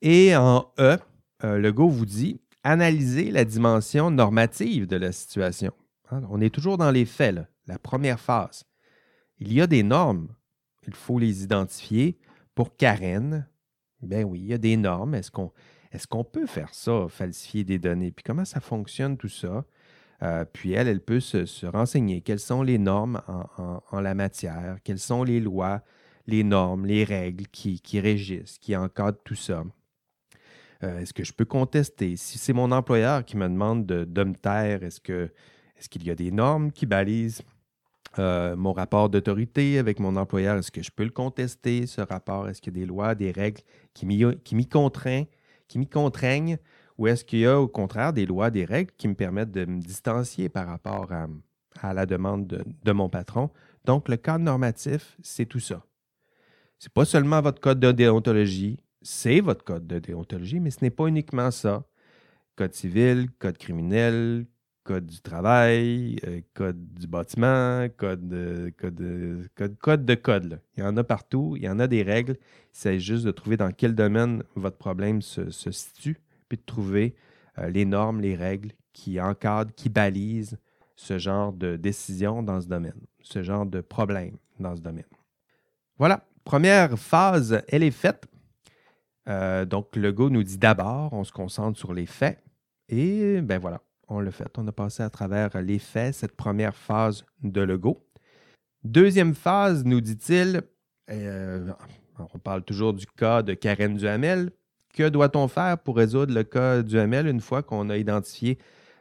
[0.00, 0.96] Et en E,
[1.42, 5.72] le go vous dit, analyser la dimension normative de la situation.
[6.10, 8.64] Hein, on est toujours dans les faits, la première phase.
[9.38, 10.28] Il y a des normes,
[10.86, 12.18] il faut les identifier.
[12.54, 13.46] Pour Karen,
[14.02, 15.14] ben oui, il y a des normes.
[15.14, 15.52] Est-ce qu'on
[15.92, 18.10] est-ce qu'on peut faire ça, falsifier des données?
[18.10, 19.64] Puis comment ça fonctionne tout ça?
[20.22, 22.20] Euh, puis elle, elle peut se, renseigner.
[22.20, 23.22] Quelles sont les normes
[23.92, 24.78] en, la matière?
[24.84, 25.82] Quelles sont les lois,
[26.26, 29.64] les normes, les règles qui, régissent, qui encadrent tout ça?
[30.82, 32.16] Euh, est-ce que je peux contester?
[32.16, 36.30] Si c'est mon employeur qui me demande de, me taire, est-ce qu'il y a des
[36.30, 37.42] normes qui balisent
[38.18, 40.56] euh, mon rapport d'autorité avec mon employeur?
[40.56, 42.48] Est-ce que je peux le contester, ce rapport?
[42.48, 43.60] Est-ce qu'il y a des lois, des règles
[43.94, 45.26] qui m'y contraignent,
[45.68, 46.58] qui m'y contraignent?
[46.98, 49.64] Ou est-ce qu'il y a au contraire des lois, des règles qui me permettent de
[49.64, 51.08] me distancier par rapport
[51.80, 53.50] à, la demande de, mon patron?
[53.84, 55.84] Donc, le cadre normatif, c'est tout ça.
[56.78, 60.78] Ce n'est pas seulement votre code de déontologie, c'est votre code de déontologie, mais ce
[60.82, 61.84] n'est pas uniquement ça.
[62.56, 64.46] Code civil, code criminel,
[64.88, 70.60] code du travail, euh, code du bâtiment, code, code, code, code de code.
[70.76, 72.36] Il y en a partout, il y en a des règles.
[72.74, 76.16] Il s'agit juste de trouver dans quel domaine votre problème se, situe,
[76.48, 77.14] puis de trouver
[77.58, 80.58] euh, les normes, les règles qui encadrent, qui balisent
[80.96, 85.04] ce genre de décision dans ce domaine, ce genre de problème dans ce domaine.
[85.98, 88.26] Voilà, première phase, elle est faite.
[89.28, 92.42] Euh, donc, le go nous dit d'abord, on se concentre sur les faits.
[92.88, 94.48] Et ben voilà, on l'a fait.
[94.56, 98.06] On a passé à travers les faits, cette première phase de Lego.
[98.84, 100.62] Deuxième phase, nous dit-il,
[101.10, 101.72] euh,
[102.18, 104.50] on parle toujours du cas de Karen Duhamel.
[104.94, 108.58] Que doit-on faire pour résoudre le cas Duhamel une fois qu'on a identifié,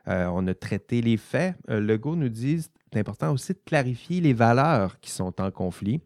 [0.08, 1.56] euh, on a traité les faits?
[1.70, 6.02] Euh, Legault nous dit c'est important aussi de clarifier les valeurs qui sont en conflit.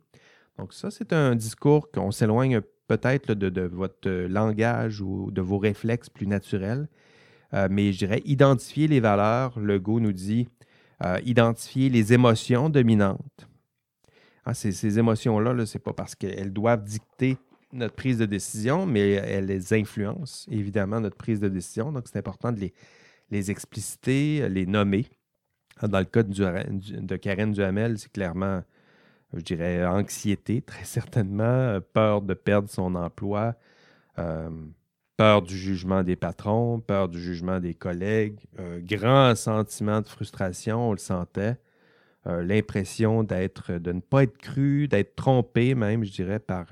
[0.58, 6.10] Donc, ça, c'est un discours qu'on s'éloigne peut-être de, votre langage ou de vos réflexes
[6.10, 6.88] plus naturels.
[7.54, 9.58] Euh, mais je dirais identifier les valeurs.
[9.60, 10.48] Le Go nous dit
[11.04, 13.48] euh, identifier les émotions dominantes.
[14.46, 17.38] Ah, ces, émotions-là, -là, ce n'est pas parce qu'elles doivent dicter
[17.74, 21.92] notre prise de décision, mais elles influencent évidemment notre prise de décision.
[21.92, 22.74] Donc, c'est important de les,
[23.30, 25.08] les, expliciter, les nommer.
[25.82, 28.64] Dans le cas de Karen Duhamel, c'est clairement,
[29.34, 33.56] je dirais, anxiété, très certainement, peur de perdre son emploi,
[34.20, 34.50] euh,
[35.18, 40.90] peur du jugement des patrons, peur du jugement des collègues, un grand sentiment de frustration,
[40.90, 41.58] on le sentait,
[42.28, 46.68] euh, l'impression d'être, de ne pas être cru, d'être trompé même, je dirais, par,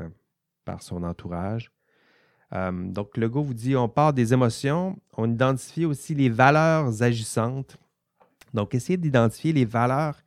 [0.69, 1.71] par son entourage.
[2.53, 7.01] Euh, donc, le gars vous dit, on part des émotions, on identifie aussi les valeurs
[7.01, 7.77] agissantes.
[8.53, 10.17] Donc, essayez d'identifier les valeurs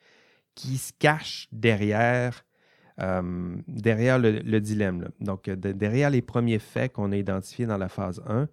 [0.57, 2.45] qui se cachent derrière
[3.01, 5.11] euh, derrière le, dilemme.
[5.21, 8.49] Donc, derrière les premiers faits qu'on a identifiés dans la phase 1,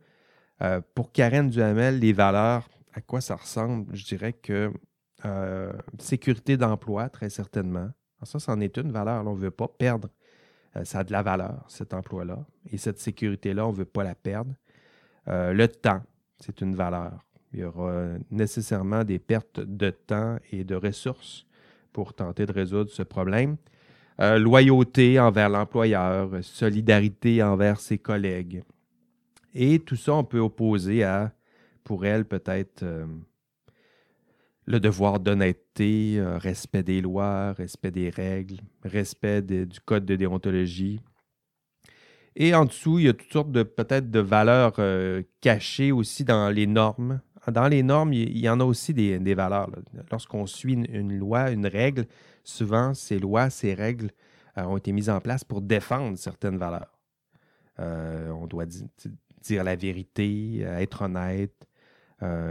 [0.61, 3.95] euh, pour Karen Duhamel, les valeurs, à quoi ça ressemble?
[3.95, 4.71] Je dirais que
[5.25, 7.89] euh, sécurité d'emploi, très certainement.
[8.23, 9.25] ça, c'en est une valeur.
[9.27, 10.09] on ne veut pas perdre.
[10.83, 12.45] Ça a de la valeur, cet emploi-là.
[12.71, 14.53] Et cette sécurité-là, on ne veut pas la perdre.
[15.27, 16.01] le temps,
[16.39, 17.25] c'est une valeur.
[17.53, 21.45] Il y aura nécessairement des pertes de temps et de ressources
[21.91, 23.57] pour tenter de résoudre ce problème.
[24.19, 28.63] Euh, loyauté envers l'employeur, solidarité envers ses collègues.
[29.53, 31.31] Et tout ça, on peut opposer à,
[31.83, 33.05] pour elle, peut-être euh,
[34.69, 41.01] le devoir d'honnêteté, euh, respect des lois, respect des règles, respect du code de déontologie.
[42.37, 44.79] Et en dessous, il y a toutes sortes de peut-être valeurs
[45.41, 47.19] cachées aussi dans les normes.
[47.51, 49.69] Dans les normes, il y en a aussi des, valeurs.
[50.11, 52.05] Lorsqu'on suit une, loi, une règle,
[52.43, 54.11] souvent, ces lois, ces règles
[54.57, 56.99] euh, ont été mises en place pour défendre certaines valeurs.
[57.79, 61.67] Euh, on doit dire la vérité, euh, être honnête,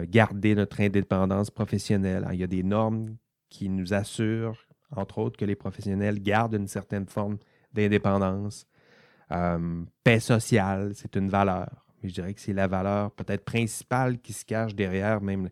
[0.08, 2.26] garder notre indépendance professionnelle.
[2.32, 3.16] il y a des normes
[3.50, 7.36] qui nous assurent, entre autres, que les professionnels gardent une certaine forme
[7.72, 8.66] d'indépendance.
[10.04, 11.68] paix sociale, c'est une valeur.
[12.02, 15.50] Je dirais que c'est la valeur peut-être principale qui se cache derrière même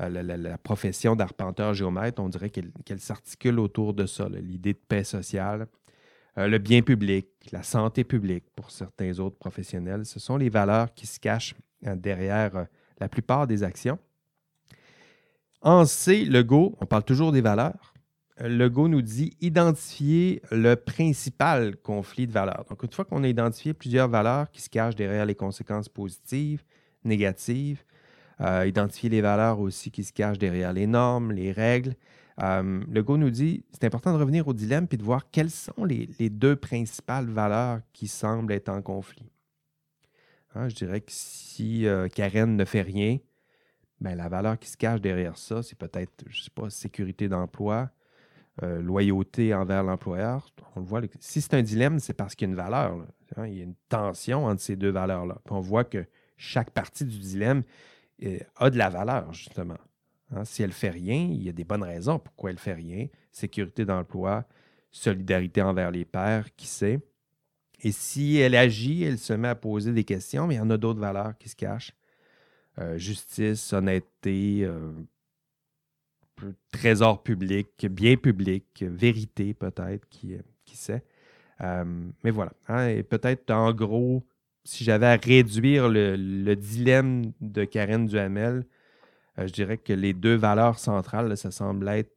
[0.00, 5.04] euh, la, profession d'arpenteur géomètre, on dirait qu'elle s'articule autour de ça, l'idée de paix
[5.04, 5.66] sociale,
[6.38, 10.06] euh, le bien public, la santé publique pour certains autres professionnels.
[10.06, 11.54] Ce sont les valeurs qui se cachent
[11.86, 12.66] euh, derrière
[13.02, 13.98] la plupart des actions.
[15.60, 17.94] En C, le Go, on parle toujours des valeurs.
[18.38, 22.64] Le Go nous dit identifier le principal conflit de valeurs.
[22.70, 26.62] Donc, une fois qu'on a identifié plusieurs valeurs qui se cachent derrière les conséquences positives,
[27.04, 27.82] négatives,
[28.40, 31.94] euh, identifier les valeurs aussi qui se cachent derrière les normes, les règles.
[32.40, 35.50] Euh, le Go nous dit c'est important de revenir au dilemme puis de voir quelles
[35.50, 39.31] sont les, deux principales valeurs qui semblent être en conflit.
[40.54, 43.18] Hein, je dirais que si euh, Karen ne fait rien,
[44.00, 47.28] ben, la valeur qui se cache derrière ça, c'est peut-être, je ne sais pas, sécurité
[47.28, 47.90] d'emploi,
[48.60, 50.52] loyauté envers l'employeur.
[50.76, 52.98] On le voit, si c'est un dilemme, c'est parce qu'il y a une valeur.
[53.36, 55.38] Hein, il y a une tension entre ces deux valeurs-là.
[55.50, 56.04] on voit que
[56.36, 57.62] chaque partie du dilemme
[58.56, 59.78] a de la valeur, justement.
[60.34, 62.60] Hein, si elle ne fait rien, il y a des bonnes raisons pourquoi elle ne
[62.60, 63.06] fait rien.
[63.30, 64.44] Sécurité d'emploi,
[64.90, 67.00] solidarité envers les pairs, qui sait.
[67.82, 70.70] Et si elle agit, elle se met à poser des questions, mais il y en
[70.70, 71.92] a d'autres valeurs qui se cachent.
[72.78, 74.92] Euh, justice, honnêteté, euh,
[76.70, 81.04] trésor public, bien public, vérité peut-être, qui, qui sait.
[81.60, 82.52] mais voilà.
[82.68, 84.24] Hein, et peut-être en gros,
[84.64, 88.64] si j'avais à réduire le, dilemme de Karen Duhamel,
[89.36, 92.12] je dirais que les deux valeurs centrales, ça semble être,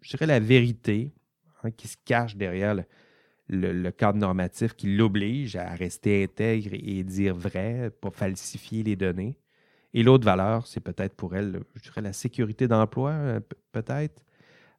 [0.00, 1.12] je la vérité
[1.62, 2.84] hein, qui se cache derrière le,
[3.96, 9.38] cadre normatif qui l'oblige à rester intègre et dire vrai, pas falsifier les données.
[9.92, 14.24] Et l'autre valeur, c'est peut-être pour elle, je dirais, la sécurité d'emploi, euh, peut-être.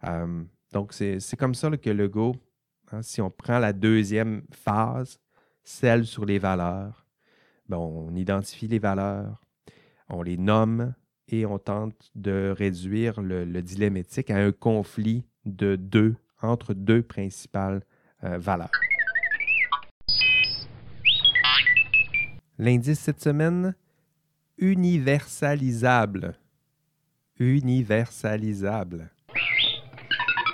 [0.03, 2.35] Euh, donc, c'est comme ça que le Go,
[2.91, 5.19] hein, si on prend la deuxième phase,
[5.63, 7.07] celle sur les valeurs,
[7.69, 9.41] ben, on identifie les valeurs,
[10.09, 10.93] on les nomme
[11.29, 16.73] et on tente de réduire le, le dilemme éthique à un conflit de deux, entre
[16.73, 17.81] deux principales
[18.37, 18.69] valeur.
[22.57, 23.75] L'indice cette semaine,
[24.57, 26.37] universalisable.
[27.37, 29.11] Universalisable.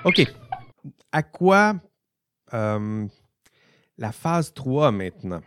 [0.04, 0.24] OK.
[1.12, 1.76] À quoi
[2.54, 3.08] euh,
[3.98, 5.42] la phase 3 maintenant?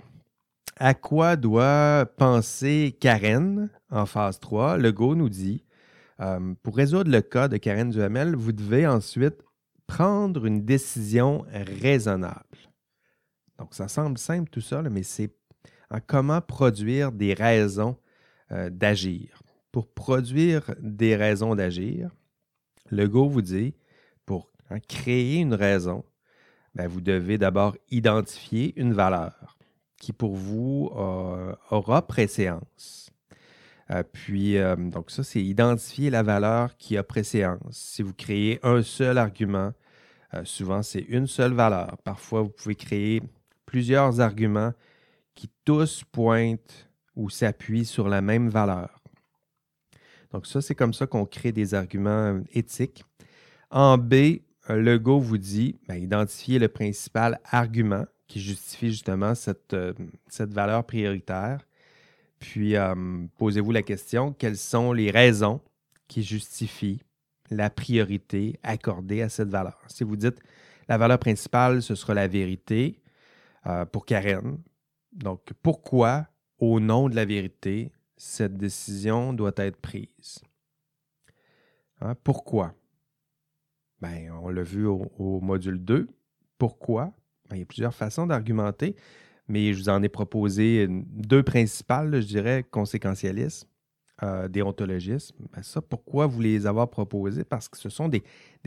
[0.77, 4.77] À quoi doit penser Karen en phase 3?
[4.79, 5.65] Le Go nous dit,
[6.21, 9.43] euh, pour résoudre le cas de Karen Duhamel, vous devez ensuite
[9.87, 12.59] prendre une décision raisonnable.
[13.59, 15.31] Donc, ça semble simple tout ça, mais c'est
[15.91, 17.97] en comment produire des raisons
[18.53, 19.41] euh, d'agir.
[19.71, 22.11] Pour produire des raisons d'agir,
[22.91, 23.75] le Go vous dit,
[24.27, 26.05] pour hein, créer une raison,
[26.75, 29.57] ben, vous devez d'abord identifier une valeur
[29.97, 30.91] qui pour vous
[31.71, 33.04] aura préséance.
[33.91, 37.61] Euh, puis, euh, donc ça, c'est identifier la valeur qui a préséance.
[37.71, 39.73] Si vous créez un seul argument,
[40.33, 41.97] euh, souvent c'est une seule valeur.
[42.05, 43.23] Parfois, vous pouvez créer
[43.67, 44.73] plusieurs arguments
[45.35, 49.01] qui tous pointent ou s'appuient sur la même valeur.
[50.33, 53.05] Donc ça, c'est comme ça qu'on crée des arguments éthiques.
[53.71, 59.75] En B, le Go vous dit, ben, identifiez le principal argument qui justifie justement cette
[60.53, 61.61] valeur prioritaire.
[62.45, 62.75] Puis,
[63.39, 65.63] posez-vous la question, quelles sont les raisons
[66.09, 67.01] qui justifient
[67.51, 69.81] la priorité accordée à cette valeur?
[69.89, 70.39] Si vous dites
[70.87, 73.01] la valeur principale, ce sera la vérité
[73.67, 74.59] euh, pour Karen.
[75.13, 76.27] Donc, pourquoi,
[76.59, 80.43] au nom de la vérité, cette décision doit être prise?
[82.03, 82.75] Hein, pourquoi?
[84.03, 86.09] Ben, on l'a vu au, module 2.
[86.59, 87.15] Pourquoi?
[87.49, 88.97] Ben, il y a plusieurs façons d'argumenter
[89.49, 93.69] mais je vous en ai proposé deux principales, je dirais, conséquentialisme,
[94.23, 95.37] euh, déontologisme.
[95.53, 97.45] Ben ça, pourquoi vous les avoir proposés?
[97.45, 98.23] Parce que ce sont des,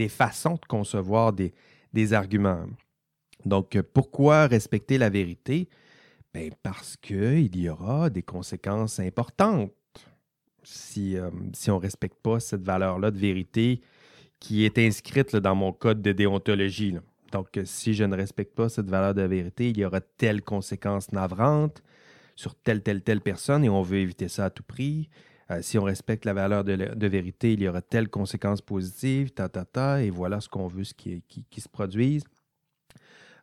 [0.09, 1.53] façons de concevoir des,
[2.13, 2.65] arguments.
[3.45, 5.67] Donc, pourquoi respecter la vérité?
[6.33, 9.71] Ben, parce qu'il y aura des conséquences importantes
[10.63, 13.81] si, euh, si on ne respecte pas cette valeur-là de vérité
[14.39, 16.95] qui est inscrite dans mon code de déontologie.
[17.31, 21.11] Donc, si je ne respecte pas cette valeur de vérité, il y aura telle conséquence
[21.11, 21.83] navrante
[22.35, 25.09] sur telle, telle, telle personne et on veut éviter ça à tout prix.
[25.49, 29.47] Euh, si on respecte la valeur de, vérité, il y aura telle conséquence positive, ta,
[29.49, 32.23] ta, ta, et voilà ce qu'on veut ce qui, qui, se produise.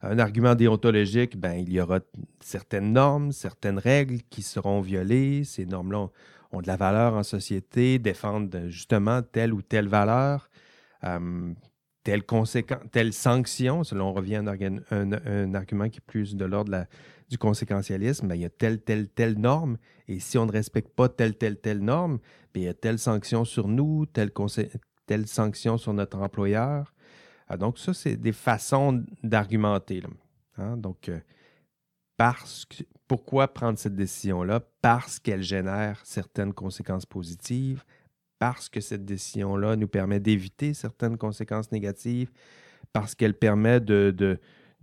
[0.03, 2.01] Un argument déontologique, ben, il y aura
[2.41, 5.45] certaines normes, certaines règles qui seront violées.
[5.45, 6.11] Ces normes-là
[6.53, 10.51] ont, de la valeur en société, défendent justement telle ou telle valeur.
[11.05, 11.55] Euh,
[12.05, 12.23] telle,
[12.93, 16.87] telle sanction, selon on revient à un, argument qui est plus de l'ordre
[17.29, 20.95] du conséquentialisme, ben, il y a telle, telle, telle norme, et si on ne respecte
[20.95, 22.19] pas telle, telle, telle norme,
[22.53, 24.31] ben, il y a telle sanction sur nous, telle,
[25.07, 26.95] telle sanction sur notre employeur.
[27.49, 30.03] Ah, donc, ça, c'est des façons d'argumenter.
[30.59, 30.77] Hein.
[30.77, 31.19] Donc, euh,
[32.17, 32.67] parce
[33.09, 34.61] pourquoi prendre cette décision-là?
[34.81, 37.85] Parce qu'elle génère certaines conséquences positives,
[38.45, 42.31] parce que cette décision-là nous permet d'éviter certaines conséquences négatives,
[42.93, 44.39] parce qu'elle permet de,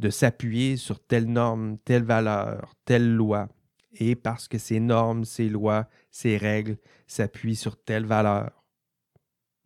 [0.10, 3.50] s'appuyer sur telle norme, telle valeur, telle loi,
[3.94, 8.64] et parce que ces normes, ces lois, ces règles s'appuient sur telle valeur.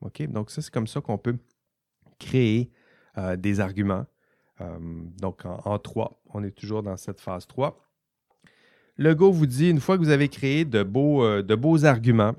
[0.02, 0.28] OK?
[0.28, 1.38] Donc, ça, c'est comme ça qu'on peut
[2.20, 2.74] créer
[3.18, 4.06] euh, des arguments.
[4.60, 4.78] Euh,
[5.22, 7.82] donc, en, trois, on est toujours dans cette phase 3.
[8.98, 11.86] Le Go vous dit, une fois que vous avez créé de beaux, euh, de beaux
[11.86, 12.36] arguments,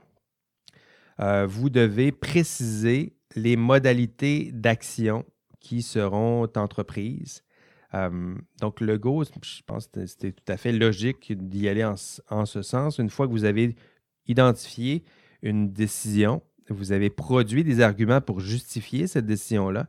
[1.20, 5.24] euh, vous devez préciser les modalités d'action
[5.61, 7.42] qui seront entreprises.
[7.94, 11.96] Euh, donc, le Go, je pense que c'était tout à fait logique d'y aller en,
[12.46, 12.98] ce sens.
[12.98, 13.76] Une fois que vous avez
[14.26, 15.05] identifié
[15.42, 19.87] une décision, vous avez produit des arguments pour justifier cette décision-là,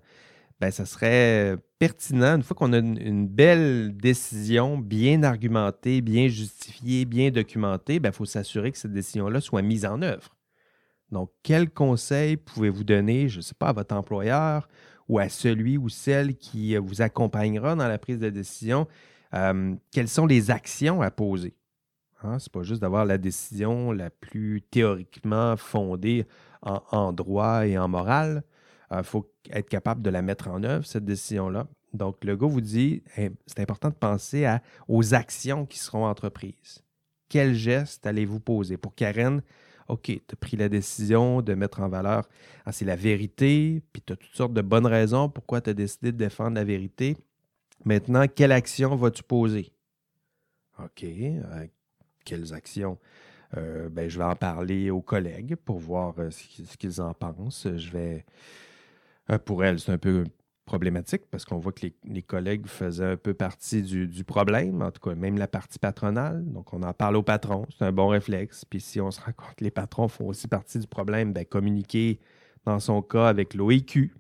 [0.60, 7.06] ben, ça serait pertinent, une fois qu'on a une, belle décision bien argumentée, bien justifiée,
[7.06, 10.37] bien documentée, il ben, faut s'assurer que cette décision-là soit mise en œuvre.
[11.12, 14.68] Donc, quel conseil pouvez-vous donner, je ne sais pas, à votre employeur
[15.08, 18.88] ou à celui ou celle qui vous accompagnera dans la prise de décision?
[19.34, 21.56] Euh, quelles sont les actions à poser?
[22.24, 26.26] Hein, Ce n'est pas juste d'avoir la décision la plus théoriquement fondée
[26.62, 28.44] en, droit et en morale.
[28.92, 31.68] Il faut être capable de la mettre en œuvre, cette décision-là.
[31.94, 33.04] Donc, le gars vous dit,
[33.46, 34.48] c'est important de penser
[34.88, 36.84] aux actions qui seront entreprises.
[37.30, 38.78] Quels gestes allez-vous poser?
[38.78, 39.42] Pour Karen,
[39.88, 42.28] OK, tu as pris la décision de mettre en valeur,
[42.66, 45.74] ah, c'est la vérité, puis tu as toutes sortes de bonnes raisons pourquoi tu as
[45.74, 47.18] décidé de défendre la vérité.
[47.86, 49.72] Maintenant, quelle action vas-tu poser?
[50.80, 51.68] OK, euh,
[52.26, 52.98] quelles actions?
[53.56, 57.68] Euh, ben, je vais en parler aux collègues pour voir euh, ce qu'ils en pensent.
[57.78, 58.26] Je vais.
[59.46, 60.26] pour elle, c'est un peu
[60.68, 65.02] problématique parce qu'on voit que les, collègues faisaient un peu partie du, problème, en tout
[65.02, 66.44] cas même la partie patronale.
[66.46, 68.66] Donc on en parle aux patrons, c'est un bon réflexe.
[68.66, 71.46] Puis si on se rend compte que les patrons font aussi partie du problème, ben,
[71.46, 72.20] communiquer
[72.66, 74.14] dans son cas avec l'OIQ.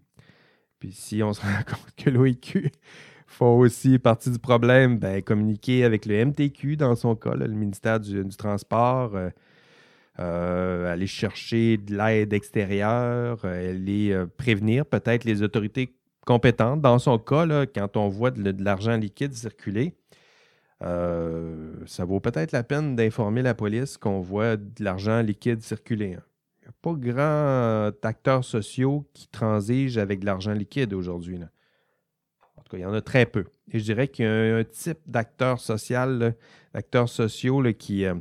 [0.79, 2.71] Puis si on se rend compte que l'OIQ
[3.27, 7.99] font aussi partie du problème, ben, communiquer avec le MTQ dans son cas, le ministère
[7.99, 9.15] du, Transport.
[9.15, 9.29] Euh,
[10.19, 15.93] euh, aller chercher de l'aide extérieure, euh, aller prévenir peut-être les autorités
[16.27, 19.95] Dans son cas, quand on voit de, l'argent liquide circuler,
[20.81, 26.15] ça vaut peut-être la peine d'informer la police qu'on voit de l'argent liquide circuler.
[26.15, 26.23] Hein.
[26.61, 31.39] Il n'y a pas grand acteurs sociaux qui transigent avec de l'argent liquide aujourd'hui
[32.73, 33.45] il y en a très peu.
[33.71, 36.35] Et je dirais qu'il y a un, type d'acteur social,
[36.73, 38.15] d'acteurs sociaux qui, euh,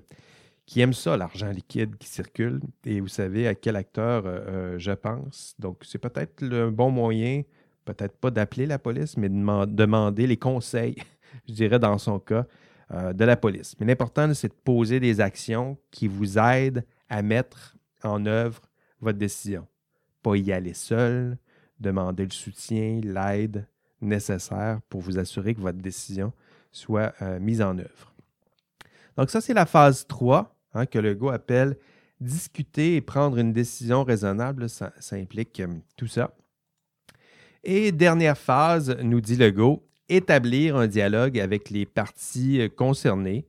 [0.77, 2.61] aiment ça, l'argent liquide qui circule.
[2.85, 5.55] Et vous savez à quel acteur euh, euh, je pense.
[5.59, 7.42] Donc, c'est peut-être le bon moyen,
[7.87, 10.96] peut-être pas d'appeler la police, mais de demander les conseils,
[11.49, 12.46] je dirais dans son cas,
[12.92, 13.75] de la police.
[13.81, 18.62] Mais l'important, c'est de poser des actions qui vous aident à mettre en œuvre
[19.01, 19.66] votre décision.
[20.22, 21.37] Pas y aller seul,
[21.81, 23.66] demander le soutien, l'aide,
[24.01, 26.33] nécessaires pour vous assurer que votre décision
[26.70, 28.14] soit euh, mise en œuvre.
[29.16, 31.77] Donc ça, c'est la phase 3 hein, que le go appelle
[32.20, 34.68] discuter et prendre une décision raisonnable.
[34.68, 36.35] Ça, implique euh, tout ça.
[37.68, 43.44] Et dernière phase, nous dit le go, établir un dialogue avec les parties euh, concernées.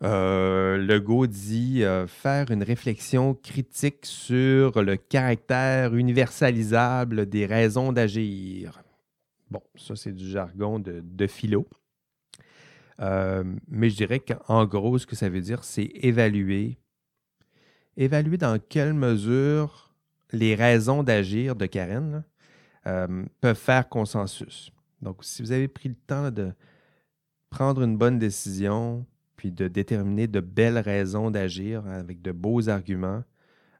[0.00, 8.82] le go dit faire une réflexion critique sur le caractère universalisable des raisons d'agir.
[9.48, 11.68] Bon, ça, c'est du jargon de, philo.
[13.00, 16.78] Euh, mais je dirais qu'en gros, ce que ça veut dire, c'est évaluer.
[17.96, 19.94] Évaluer dans quelle mesure
[20.32, 22.24] les raisons d'agir de Karen
[22.86, 24.70] euh, peuvent faire consensus.
[25.02, 26.52] Donc, si vous avez pris le temps de
[27.50, 33.22] prendre une bonne décision, puis de déterminer de belles raisons d'agir avec de beaux arguments,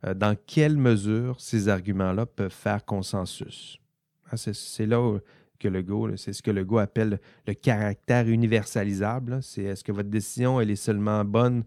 [0.04, 3.78] euh, dans quelle mesure ces arguments-là peuvent faire consensus?
[4.30, 5.18] Ah, c'est là
[5.58, 9.42] que le c'est ce que le go appelle le caractère universalisable.
[9.42, 11.64] C'est est-ce que votre décision elle est seulement bonne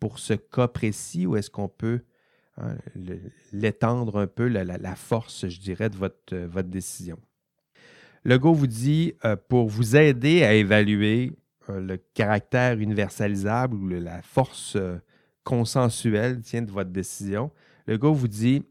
[0.00, 2.00] pour ce cas précis ou est-ce qu'on peut
[2.58, 2.76] hein,
[3.52, 7.18] l'étendre un peu, la, force, je dirais, de votre, euh, votre décision.
[8.24, 11.32] Le go vous dit, euh, pour vous aider à évaluer
[11.68, 14.76] euh, le caractère universalisable ou la force
[15.44, 17.50] consensuelle de votre décision,
[17.86, 18.64] le go vous dit,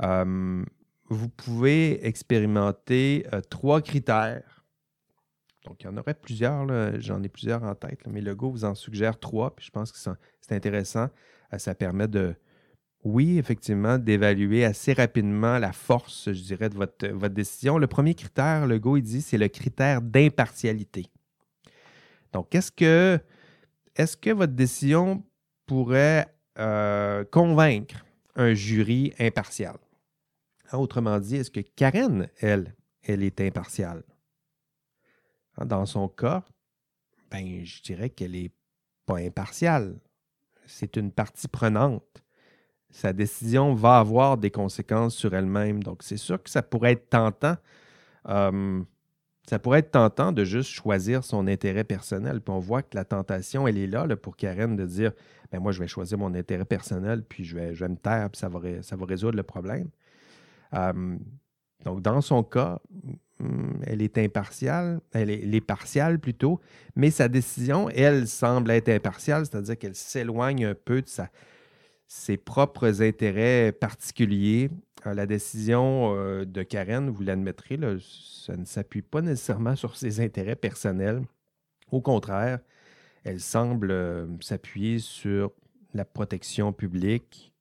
[0.00, 4.64] vous pouvez expérimenter trois critères.
[5.66, 6.66] Donc, il y en aurait plusieurs,
[7.00, 9.92] j'en ai plusieurs en tête, mais le Go vous en suggère trois, puis je pense
[9.92, 11.08] que c'est intéressant.
[11.58, 12.34] Ça permet de,
[13.04, 17.78] oui, effectivement, d'évaluer assez rapidement la force, je dirais, de votre, décision.
[17.78, 21.06] Le premier critère, le dit, c'est le critère d'impartialité.
[22.32, 23.20] Donc, est-ce que,
[23.94, 25.24] est que votre décision
[25.66, 26.26] pourrait
[26.58, 29.76] euh, convaincre un jury impartial?
[30.72, 34.02] Hein, autrement dit, est-ce que Karen, elle, elle est impartiale?
[35.56, 36.44] Hein, dans son cas,
[37.30, 38.50] ben, je dirais qu'elle n'est
[39.06, 40.00] pas impartiale.
[40.66, 42.22] C'est une partie prenante.
[42.90, 45.82] Sa décision va avoir des conséquences sur elle-même.
[45.82, 47.56] Donc, c'est sûr que ça pourrait être tentant.
[48.28, 48.82] Euh,
[49.48, 52.40] ça pourrait être tentant de juste choisir son intérêt personnel.
[52.40, 55.12] Puis on voit que la tentation, elle est là, pour Karen de dire
[55.50, 58.28] ben moi, je vais choisir mon intérêt personnel, puis je vais, je vais me taire,
[58.30, 59.88] puis ça va, résoudre le problème.
[60.74, 61.16] Euh,
[61.84, 62.80] donc, dans son cas,
[63.40, 66.60] hmm, elle est impartiale, elle est, partiale plutôt,
[66.96, 71.08] mais sa décision, elle, semble être impartiale, c'est-à-dire qu'elle s'éloigne un peu de
[72.08, 74.70] ses propres intérêts particuliers
[75.04, 76.12] la décision
[76.44, 77.78] de Karen, vous l'admettrez,
[78.42, 81.22] ça ne s'appuie pas nécessairement sur ses intérêts personnels.
[81.92, 82.58] Au contraire,
[83.22, 85.52] elle semble s'appuyer sur
[85.94, 87.52] la protection publique.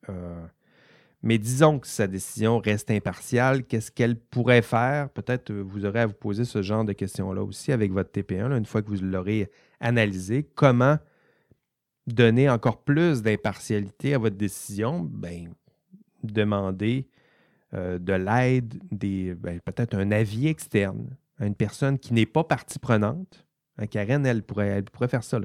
[1.23, 3.63] mais disons que sa décision reste impartiale.
[3.63, 5.09] Qu'est-ce qu'elle pourrait faire?
[5.09, 8.65] Peut-être vous aurez à vous poser ce genre de questions-là aussi avec votre TP1, une
[8.65, 10.43] fois que vous l'aurez analysé.
[10.55, 10.97] Comment
[12.08, 15.53] donner encore plus d'impartialité à votre décision, ben,
[16.24, 17.08] demander
[17.74, 22.80] euh, de l'aide, ben, peut-être un avis externe à une personne qui n'est pas partie
[22.80, 23.45] prenante.
[23.78, 25.39] Hein, Karen, elle pourrait, elle faire ça.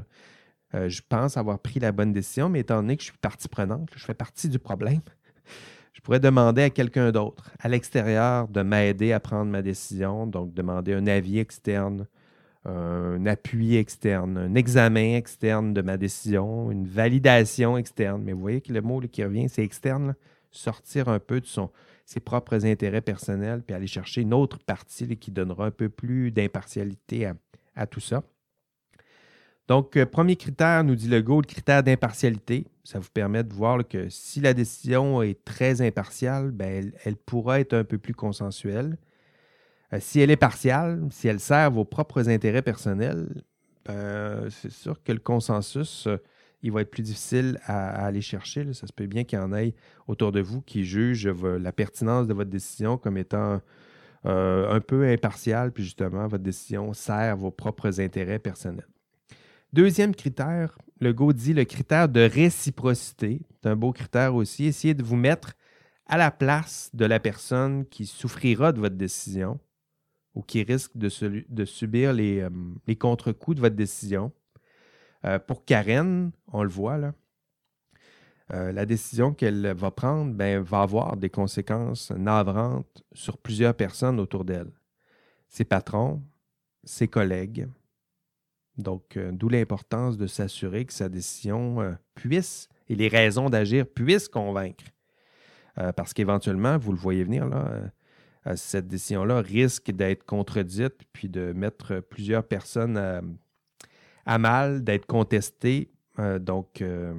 [0.74, 3.48] Euh, je pense avoir pris la bonne décision, mais étant donné que je suis partie
[3.48, 5.00] prenante, je fais partie du problème,
[5.92, 10.54] je pourrais demander à quelqu'un d'autre, à l'extérieur, de m'aider à prendre ma décision, donc
[10.54, 12.06] demander un avis externe,
[12.64, 18.22] un appui externe, un examen externe de ma décision, une validation externe.
[18.22, 20.14] Mais vous voyez que le mot qui revient, c'est externe.
[20.50, 21.46] Sortir un peu de
[22.04, 26.30] ses propres intérêts personnels, puis aller chercher une autre partie qui donnera un peu plus
[26.30, 27.30] d'impartialité
[27.74, 28.22] à, tout ça.
[29.66, 32.66] Donc, euh, premier critère, nous dit le le critère d'impartialité.
[32.84, 37.60] Ça vous permet de voir que si la décision est très impartiale, ben, elle pourra
[37.60, 38.98] être un peu plus consensuelle.
[39.92, 43.28] Euh, si elle est partiale, si elle sert vos propres intérêts personnels,
[43.84, 46.16] ben, c'est sûr que le consensus, euh,
[46.62, 48.72] il va être plus difficile à, aller chercher.
[48.72, 49.74] Ça se peut bien qu'il y en ait
[50.06, 53.60] autour de vous qui jugent la pertinence de votre décision comme étant
[54.24, 58.86] euh, un peu impartiale, puis justement, votre décision sert vos propres intérêts personnels.
[59.72, 63.40] Deuxième critère, le go dit le critère de réciprocité.
[63.50, 64.66] C'est un beau critère aussi.
[64.66, 65.54] Essayez de vous mettre
[66.06, 69.58] à la place de la personne qui souffrira de votre décision
[70.34, 72.50] ou qui risque de, subir euh,
[72.86, 74.32] les, contre-coups de votre décision.
[75.24, 77.12] Euh, pour Karen, on le voit là,
[78.52, 84.18] euh, la décision qu'elle va prendre ben, va avoir des conséquences navrantes sur plusieurs personnes
[84.18, 84.72] autour d'elle.
[85.48, 86.22] Ses patrons,
[86.84, 87.68] ses collègues.
[88.78, 94.86] Donc, d'où l'importance de s'assurer que sa décision puisse et les raisons d'agir puissent convaincre.
[95.94, 97.92] parce qu'éventuellement, vous le voyez venir, là,
[98.56, 102.96] cette décision-là risque d'être contredite puis de mettre plusieurs personnes
[104.26, 105.90] à, mal, d'être contestée.
[106.18, 107.14] Euh, donc, euh,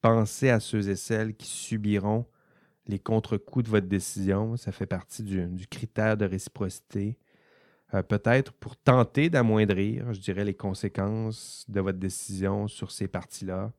[0.00, 2.26] pensez à ceux et celles qui subiront
[2.86, 4.56] les contre-coups de votre décision.
[4.56, 7.16] Ça fait partie du, critère de réciprocité.
[7.94, 13.72] Euh, peut-être pour tenter d'amoindrir, je dirais, les conséquences de votre décision sur ces parties-là.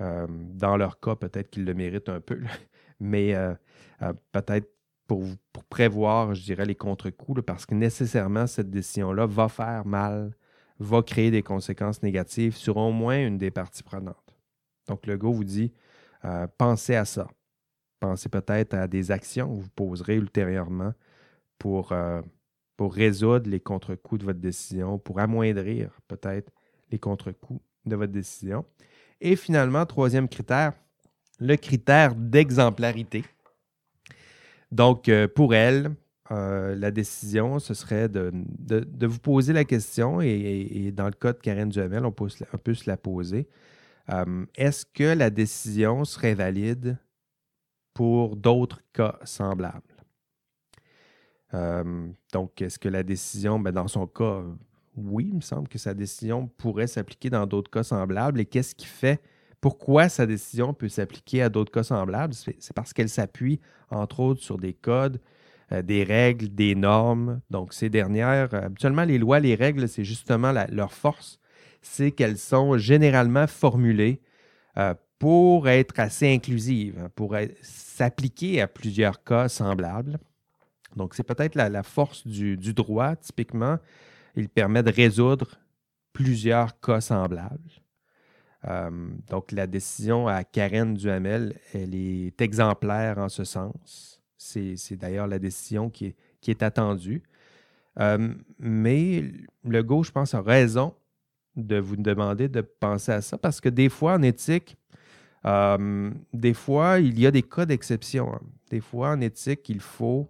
[0.00, 2.40] dans leur cas, peut-être qu'ils le méritent un peu,
[3.00, 3.34] mais
[4.32, 4.70] peut-être
[5.08, 5.24] pour,
[5.70, 10.36] prévoir, je dirais, les contre-coups, parce que nécessairement, cette décision-là va faire mal,
[10.78, 14.36] va créer des conséquences négatives sur au moins une des parties prenantes.
[14.86, 15.72] Donc, le go vous dit,
[16.24, 17.26] euh, pensez à ça.
[18.00, 20.92] Pensez peut-être à des actions que vous poserez ultérieurement
[21.58, 22.22] pour, euh,
[22.76, 26.52] pour résoudre les contre-coups de votre décision, pour amoindrir peut-être
[26.90, 28.64] les contre-coups de votre décision.
[29.20, 30.74] Et finalement, troisième critère,
[31.40, 33.24] le critère d'exemplarité.
[34.70, 35.94] Donc, euh, pour elle,
[36.30, 38.32] euh, la décision, ce serait de,
[39.06, 42.96] vous poser la question, et, dans le cas de Karen Duhamel, on peut, se la
[42.96, 43.48] poser.
[44.10, 46.98] Euh, est-ce que la décision serait valide
[47.94, 49.82] pour d'autres cas semblables?
[52.34, 54.42] donc, est-ce que la décision, ben, dans son cas,
[54.96, 58.40] oui, il me semble que sa décision pourrait s'appliquer dans d'autres cas semblables.
[58.40, 59.22] Et qu'est-ce qui fait
[59.60, 62.34] pourquoi sa décision peut s'appliquer à d'autres cas semblables?
[62.34, 65.20] C'est parce qu'elle s'appuie, entre autres, sur des codes,
[65.72, 67.40] euh, des règles, des normes.
[67.50, 71.40] Donc, ces dernières, euh, habituellement, les lois, les règles, c'est justement leur force,
[71.82, 74.20] c'est qu'elles sont généralement formulées
[74.76, 80.18] euh, pour être assez inclusives, hein, pour s'appliquer à plusieurs cas semblables.
[80.96, 83.78] Donc, c'est peut-être la, force du, du droit, typiquement.
[84.36, 85.58] Il permet de résoudre
[86.12, 87.70] plusieurs cas semblables.
[88.66, 88.90] Euh,
[89.28, 94.20] donc, la décision à Karen Duhamel, elle est exemplaire en ce sens.
[94.36, 96.14] C'est d'ailleurs la décision qui
[96.46, 97.22] est, attendue.
[98.00, 99.24] Euh, mais
[99.64, 100.94] le go, je pense, a raison
[101.56, 104.76] de vous demander de penser à ça parce que des fois, en éthique,
[105.44, 108.32] euh, des fois, il y a des cas d'exception.
[108.32, 108.40] Hein.
[108.70, 110.28] Des fois, en éthique, il faut,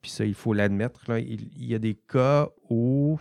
[0.00, 3.18] puis ça, il faut l'admettre, il, y a des cas où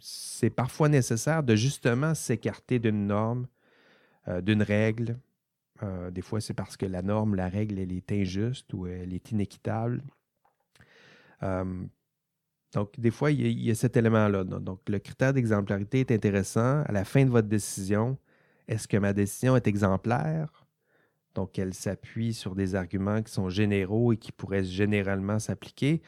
[0.00, 3.46] c'est parfois nécessaire de justement s'écarter d'une norme,
[4.28, 5.18] euh, d'une règle.
[5.82, 9.14] Euh, des fois, c'est parce que la norme, la règle, elle est injuste ou elle
[9.14, 10.02] est inéquitable.
[12.72, 14.44] Donc, des fois, il y, a, cet élément-là.
[14.44, 16.82] Donc, le critère d'exemplarité est intéressant.
[16.82, 18.16] À la fin de votre décision,
[18.68, 20.66] est-ce que ma décision est exemplaire?
[21.34, 26.00] Donc, elle s'appuie sur des arguments qui sont généraux et qui pourraient généralement s'appliquer.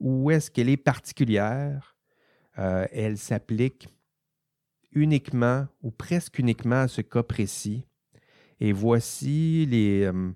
[0.00, 1.97] Ou est-ce qu'elle est particulière?
[2.58, 3.88] Euh, elle s'applique
[4.92, 7.84] uniquement ou presque uniquement à ce cas précis.
[8.60, 10.32] Et voici les, euh,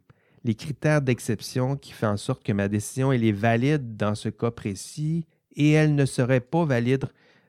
[0.55, 5.27] critères d'exception qui font en sorte que ma décision est valide dans ce cas précis
[5.55, 7.07] et elle ne serait pas valide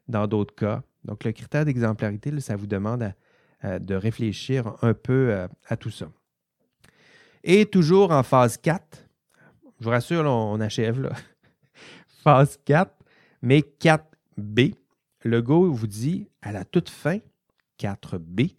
[0.08, 0.84] dans d'autres cas.
[1.04, 3.14] Donc, le critère d'exemplarité, ça vous demande
[3.64, 6.10] de réfléchir un peu à tout ça.
[7.44, 9.06] Et toujours en phase 4,
[9.80, 11.02] je vous rassure, on achève.
[11.02, 11.12] Là.
[12.24, 12.96] phase 4,
[13.42, 13.62] mais
[14.38, 14.76] 4B.
[15.24, 17.20] Le Go vous dit à la toute fin,
[17.80, 18.56] 4B,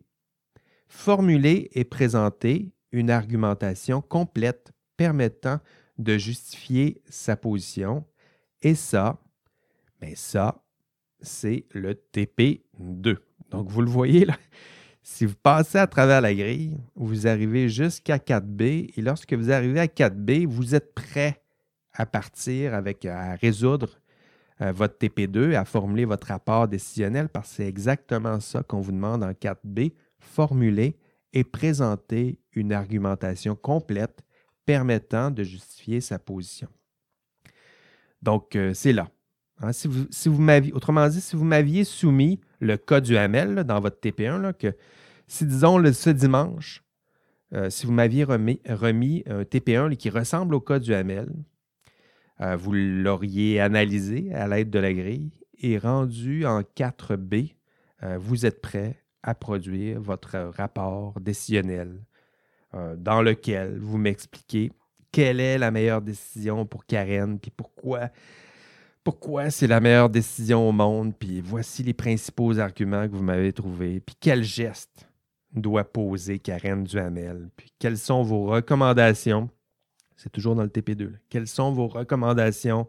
[0.88, 5.60] formuler et présenter une argumentation complète permettant
[5.98, 8.04] de justifier sa position.
[8.62, 9.20] Et ça,
[10.00, 10.64] mais ben ça,
[11.20, 13.16] c'est le TP2.
[13.50, 14.36] Donc, vous le voyez là,
[15.02, 19.80] si vous passez à travers la grille, vous arrivez jusqu'à 4B et lorsque vous arrivez
[19.80, 21.42] à 4B, vous êtes prêt
[21.92, 24.00] à partir avec à résoudre
[24.60, 28.92] euh, votre TP2, à formuler votre rapport décisionnel parce que c'est exactement ça qu'on vous
[28.92, 30.96] demande en 4B, formuler
[31.32, 34.22] et présenter une argumentation complète
[34.64, 36.68] permettant de justifier sa position.
[38.22, 39.10] Donc, euh, c'est là.
[39.60, 40.42] Hein, si vous, si vous
[40.72, 44.74] autrement dit, si vous m'aviez soumis le cas du Hamel dans votre TP1, que
[45.26, 46.82] si disons ce dimanche,
[47.52, 51.28] euh, si vous m'aviez remis, un TP1 qui ressemble au cas du Hamel,
[52.40, 57.54] euh, vous l'auriez analysé à l'aide de la grille et rendu en 4B,
[58.02, 62.00] euh, vous êtes prêt à produire votre rapport décisionnel
[62.98, 64.72] dans lequel vous m'expliquez
[65.12, 68.10] quelle est la meilleure décision pour Karen, puis pourquoi
[69.04, 73.52] pourquoi c'est la meilleure décision au monde, puis voici les principaux arguments que vous m'avez
[73.52, 75.06] trouvés, puis quel geste
[75.52, 79.50] doit poser Karen Duhamel, puis quelles sont vos recommandations,
[80.16, 82.88] c'est toujours dans le TP2, quelles sont vos recommandations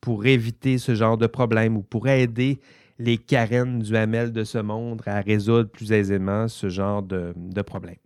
[0.00, 2.60] pour éviter ce genre de problème ou pour aider
[2.98, 7.96] les Karen Duhamel de ce monde à résoudre plus aisément ce genre de, problème?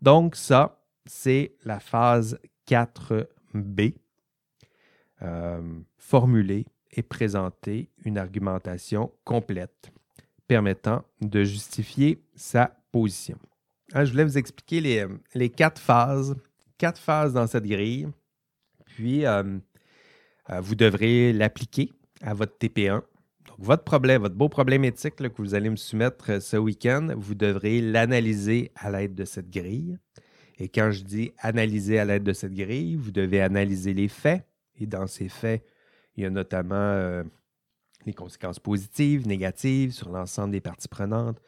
[0.00, 2.38] Donc ça, c'est la phase
[2.68, 3.94] 4B.
[5.22, 5.60] Euh,
[5.98, 9.92] formuler et présenter une argumentation complète
[10.46, 13.38] permettant de justifier sa position.
[13.94, 16.36] Ah, je voulais vous expliquer les, quatre phases,
[16.82, 18.08] quatre phases dans cette grille.
[18.86, 19.44] Puis, euh,
[20.50, 23.02] euh, vous devrez l'appliquer à votre TP1.
[23.46, 27.36] Donc, votre problème, votre beau problème éthique que vous allez me soumettre ce week-end, vous
[27.36, 29.96] devrez l'analyser à l'aide de cette grille.
[30.58, 34.44] Et quand je dis analyser à l'aide de cette grille, vous devez analyser les faits.
[34.74, 35.64] Et dans ces faits,
[36.16, 37.22] il y a notamment euh,
[38.06, 41.40] les conséquences positives, négatives sur l'ensemble des parties prenantes,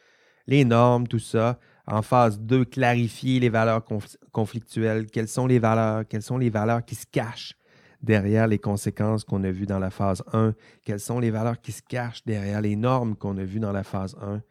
[0.47, 1.59] les normes, tout ça.
[1.87, 3.83] En phase 2, clarifier les valeurs
[4.31, 5.05] conflictuelles.
[5.07, 6.03] Quelles sont les valeurs?
[6.07, 7.53] Quelles sont les valeurs qui se cachent
[8.01, 10.55] derrière les conséquences qu'on a vues dans la phase 1?
[10.83, 13.83] Quelles sont les valeurs qui se cachent derrière les normes qu'on a vues dans la
[13.83, 14.41] phase 1?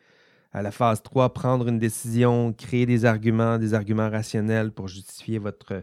[0.52, 5.40] À la phase 3, prendre une décision, créer des arguments, des arguments rationnels pour justifier
[5.40, 5.82] votre,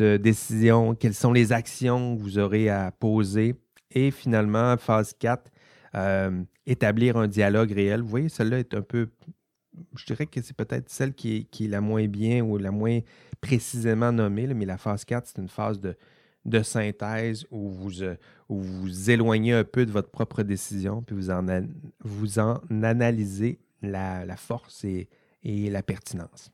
[0.00, 3.54] euh, décision, quelles sont les actions que vous aurez à poser?
[3.90, 5.50] Et finalement, phase 4,
[5.94, 8.00] euh, établir un dialogue réel.
[8.00, 9.10] Vous voyez, celle-là est un peu,
[9.96, 13.00] je dirais que c'est peut-être celle qui est, la moins bien ou la moins
[13.40, 15.96] précisément nommée, mais la phase 4, c'est une phase de,
[16.62, 18.16] synthèse où vous, euh,
[18.48, 21.44] vous éloignez un peu de votre propre décision, puis vous en,
[22.04, 25.08] vous en analysez la, force et
[25.44, 26.50] la pertinence.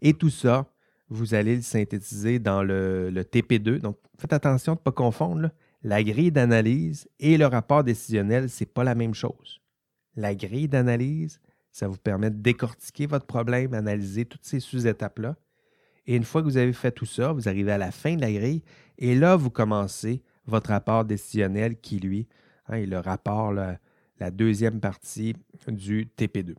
[0.00, 0.66] Et tout ça,
[1.08, 3.80] vous allez le synthétiser dans le, TP2.
[3.80, 5.50] Donc, faites attention de ne pas confondre.
[5.82, 9.60] La grille d'analyse et le rapport décisionnel, ce n'est pas la même chose.
[10.16, 11.40] La grille d'analyse,
[11.76, 15.36] ça vous permet de décortiquer votre problème, analyser toutes ces sous-étapes-là.
[16.06, 18.22] Et une fois que vous avez fait tout ça, vous arrivez à la fin de
[18.22, 18.62] la grille
[18.96, 22.28] et là, vous commencez votre rapport décisionnel qui, lui,
[22.68, 25.34] hein, est le rapport, la deuxième partie
[25.68, 26.54] du TP2.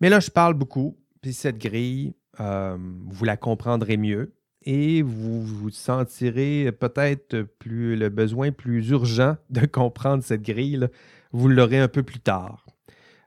[0.00, 5.42] Mais là, je parle beaucoup, puis cette grille, euh, vous la comprendrez mieux et vous
[5.42, 10.88] vous sentirez peut-être plus le besoin plus urgent de comprendre cette grille.
[11.32, 12.63] Vous l'aurez un peu plus tard.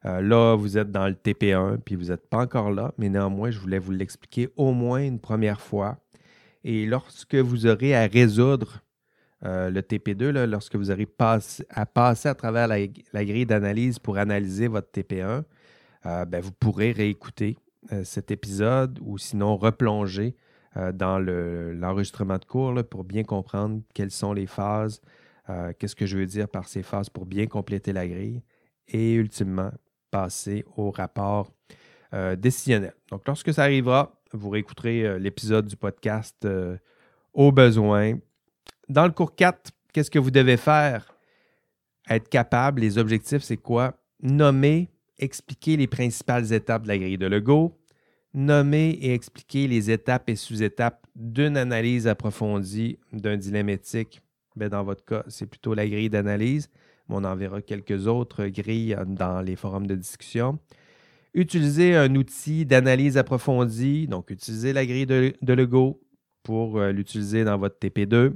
[0.05, 3.51] Euh, là, vous êtes dans le TP1, puis vous n'êtes pas encore là, mais néanmoins,
[3.51, 5.97] je voulais vous l'expliquer au moins une première fois.
[6.63, 8.83] Et lorsque vous aurez à résoudre
[9.45, 11.07] euh, le TP2, lorsque vous aurez
[11.69, 15.43] à passer à travers la, grille d'analyse pour analyser votre TP1,
[16.03, 17.57] ben, vous pourrez réécouter
[17.93, 20.35] euh, cet épisode ou sinon replonger
[20.75, 24.99] euh, dans l'enregistrement de cours pour bien comprendre quelles sont les phases,
[25.49, 28.41] euh, qu'est-ce que je veux dire par ces phases pour bien compléter la grille
[28.89, 29.71] et ultimement
[30.11, 31.51] passer au rapport
[32.37, 32.93] décisionnel.
[33.11, 36.45] Donc, lorsque ça arrivera, Vous réécouterez l'épisode du podcast
[37.33, 38.19] au besoin.
[38.89, 41.15] Dans le cours 4, qu'est-ce que vous devez faire?
[42.09, 43.93] Être capable, les objectifs, c'est quoi?
[44.21, 47.77] Nommer, expliquer les principales étapes de la grille de Lego,
[48.33, 54.21] nommer et expliquer les étapes et sous-étapes d'une analyse approfondie d'un dilemme éthique.
[54.55, 56.69] Ben, dans votre cas, c'est plutôt la grille d'analyse,
[57.09, 60.59] on en verra quelques autres grilles dans les forums de discussion.
[61.33, 66.01] Utiliser un outil d'analyse approfondie, donc utiliser la grille de, Lego
[66.43, 68.33] pour euh, l'utiliser dans votre TP2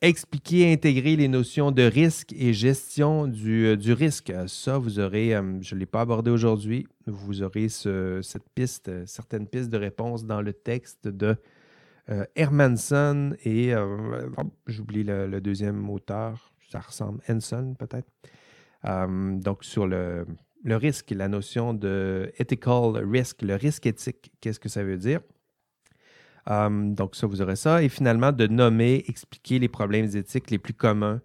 [0.00, 4.32] expliquer et intégrer les notions de risque et gestion du, euh, risque.
[4.48, 9.46] Ça, vous aurez, euh, je ne l'ai pas abordé aujourd'hui, vous aurez cette piste, certaines
[9.46, 11.36] pistes de réponse dans le texte de
[12.34, 13.72] Hermanson et
[14.66, 18.08] j'oublie le, deuxième auteur, ça ressemble Henson peut-être.
[19.40, 20.26] donc sur le,
[20.64, 25.20] le risque, la notion de ethical risk, le risque éthique, qu'est-ce que ça veut dire?
[26.46, 27.82] Hum, donc, ça, vous aurez ça.
[27.82, 31.20] Et finalement, de nommer, expliquer les problèmes éthiques les plus communs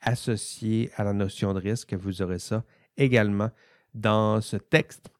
[0.00, 1.94] associés à la notion de risque.
[1.94, 2.64] Vous aurez ça
[2.96, 3.50] également
[3.94, 5.11] dans ce texte.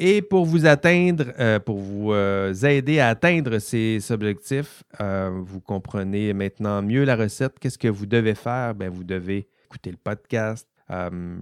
[0.00, 5.60] Et pour vous atteindre, euh, pour vous euh, aider à atteindre ces objectifs, euh, vous
[5.60, 7.58] comprenez maintenant mieux la recette.
[7.58, 8.76] Qu'est-ce que vous devez faire?
[8.76, 10.68] Bien, vous devez écouter le podcast,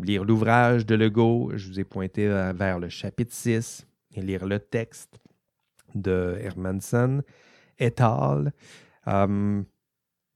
[0.03, 1.53] lire l'ouvrage de Lego.
[1.55, 5.21] Je vous ai pointé vers le chapitre 6 et lire le texte
[5.95, 7.23] de Hermanson
[7.79, 8.53] et al.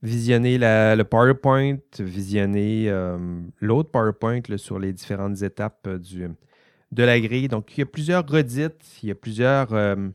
[0.03, 2.93] Visionner le PowerPoint, visionner
[3.61, 6.29] l'autre PowerPoint sur les différentes étapes du,
[6.93, 7.49] de la grille.
[7.49, 10.13] Donc, il y a plusieurs redites, il y a plusieurs um,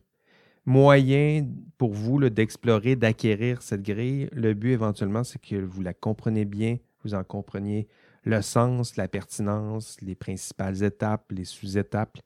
[0.66, 1.48] moyens
[1.78, 4.30] pour vous d'explorer, d'acquérir cette grille.
[4.32, 7.88] Le but éventuellement, c'est que vous la comprenez bien, vous en compreniez
[8.24, 12.18] le sens, la pertinence, les principales étapes, les sous-étapes,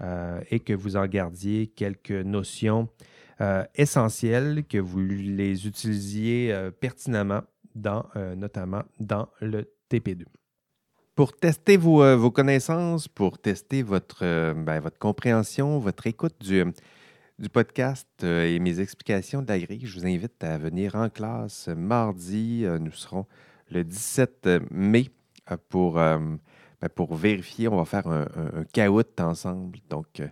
[0.00, 2.88] euh, et que vous en gardiez quelques notions
[3.40, 7.42] euh, essentielles, que vous les utilisiez euh, pertinemment,
[7.74, 8.04] dans,
[8.36, 10.24] notamment dans le TP2.
[11.14, 16.64] Pour tester vos, connaissances, pour tester votre, ben, votre compréhension, votre écoute du,
[17.38, 21.68] du podcast et mes explications de la grille, je vous invite à venir en classe
[21.68, 22.64] mardi.
[22.80, 23.26] nous serons
[23.70, 25.10] le 17 mai
[25.68, 25.98] pour
[26.82, 29.78] ben, pour vérifier, on va faire un, un, ensemble.
[29.88, 30.26] Donc, euh,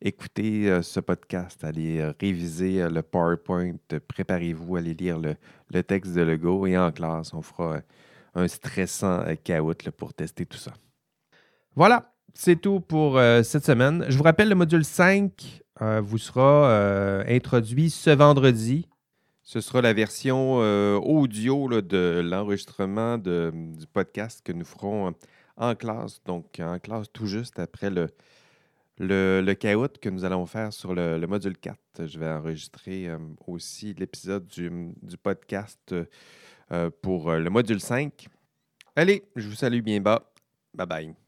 [0.00, 3.74] écoutez euh, ce podcast, allez euh, réviser le PowerPoint,
[4.06, 7.80] préparez-vous, allez lire le, texte de Lego et en classe, on fera
[8.34, 10.72] un stressant caout pour tester tout ça.
[11.74, 14.04] Voilà, c'est tout pour cette semaine.
[14.08, 15.62] Je vous rappelle, le module 5
[16.00, 18.88] vous sera introduit ce vendredi.
[19.42, 20.56] Ce sera la version
[20.98, 25.14] audio de l'enregistrement du podcast que nous ferons
[25.56, 28.08] en classe, donc en classe tout juste après le,
[28.98, 32.06] le, que nous allons faire sur le, module 4.
[32.06, 34.70] Je vais enregistrer euh, aussi l'épisode du,
[35.22, 36.04] podcast euh,
[36.90, 38.26] pour euh, le module 5.
[38.96, 40.32] Allez, je vous salue bien bas.
[40.74, 41.27] Bye bye.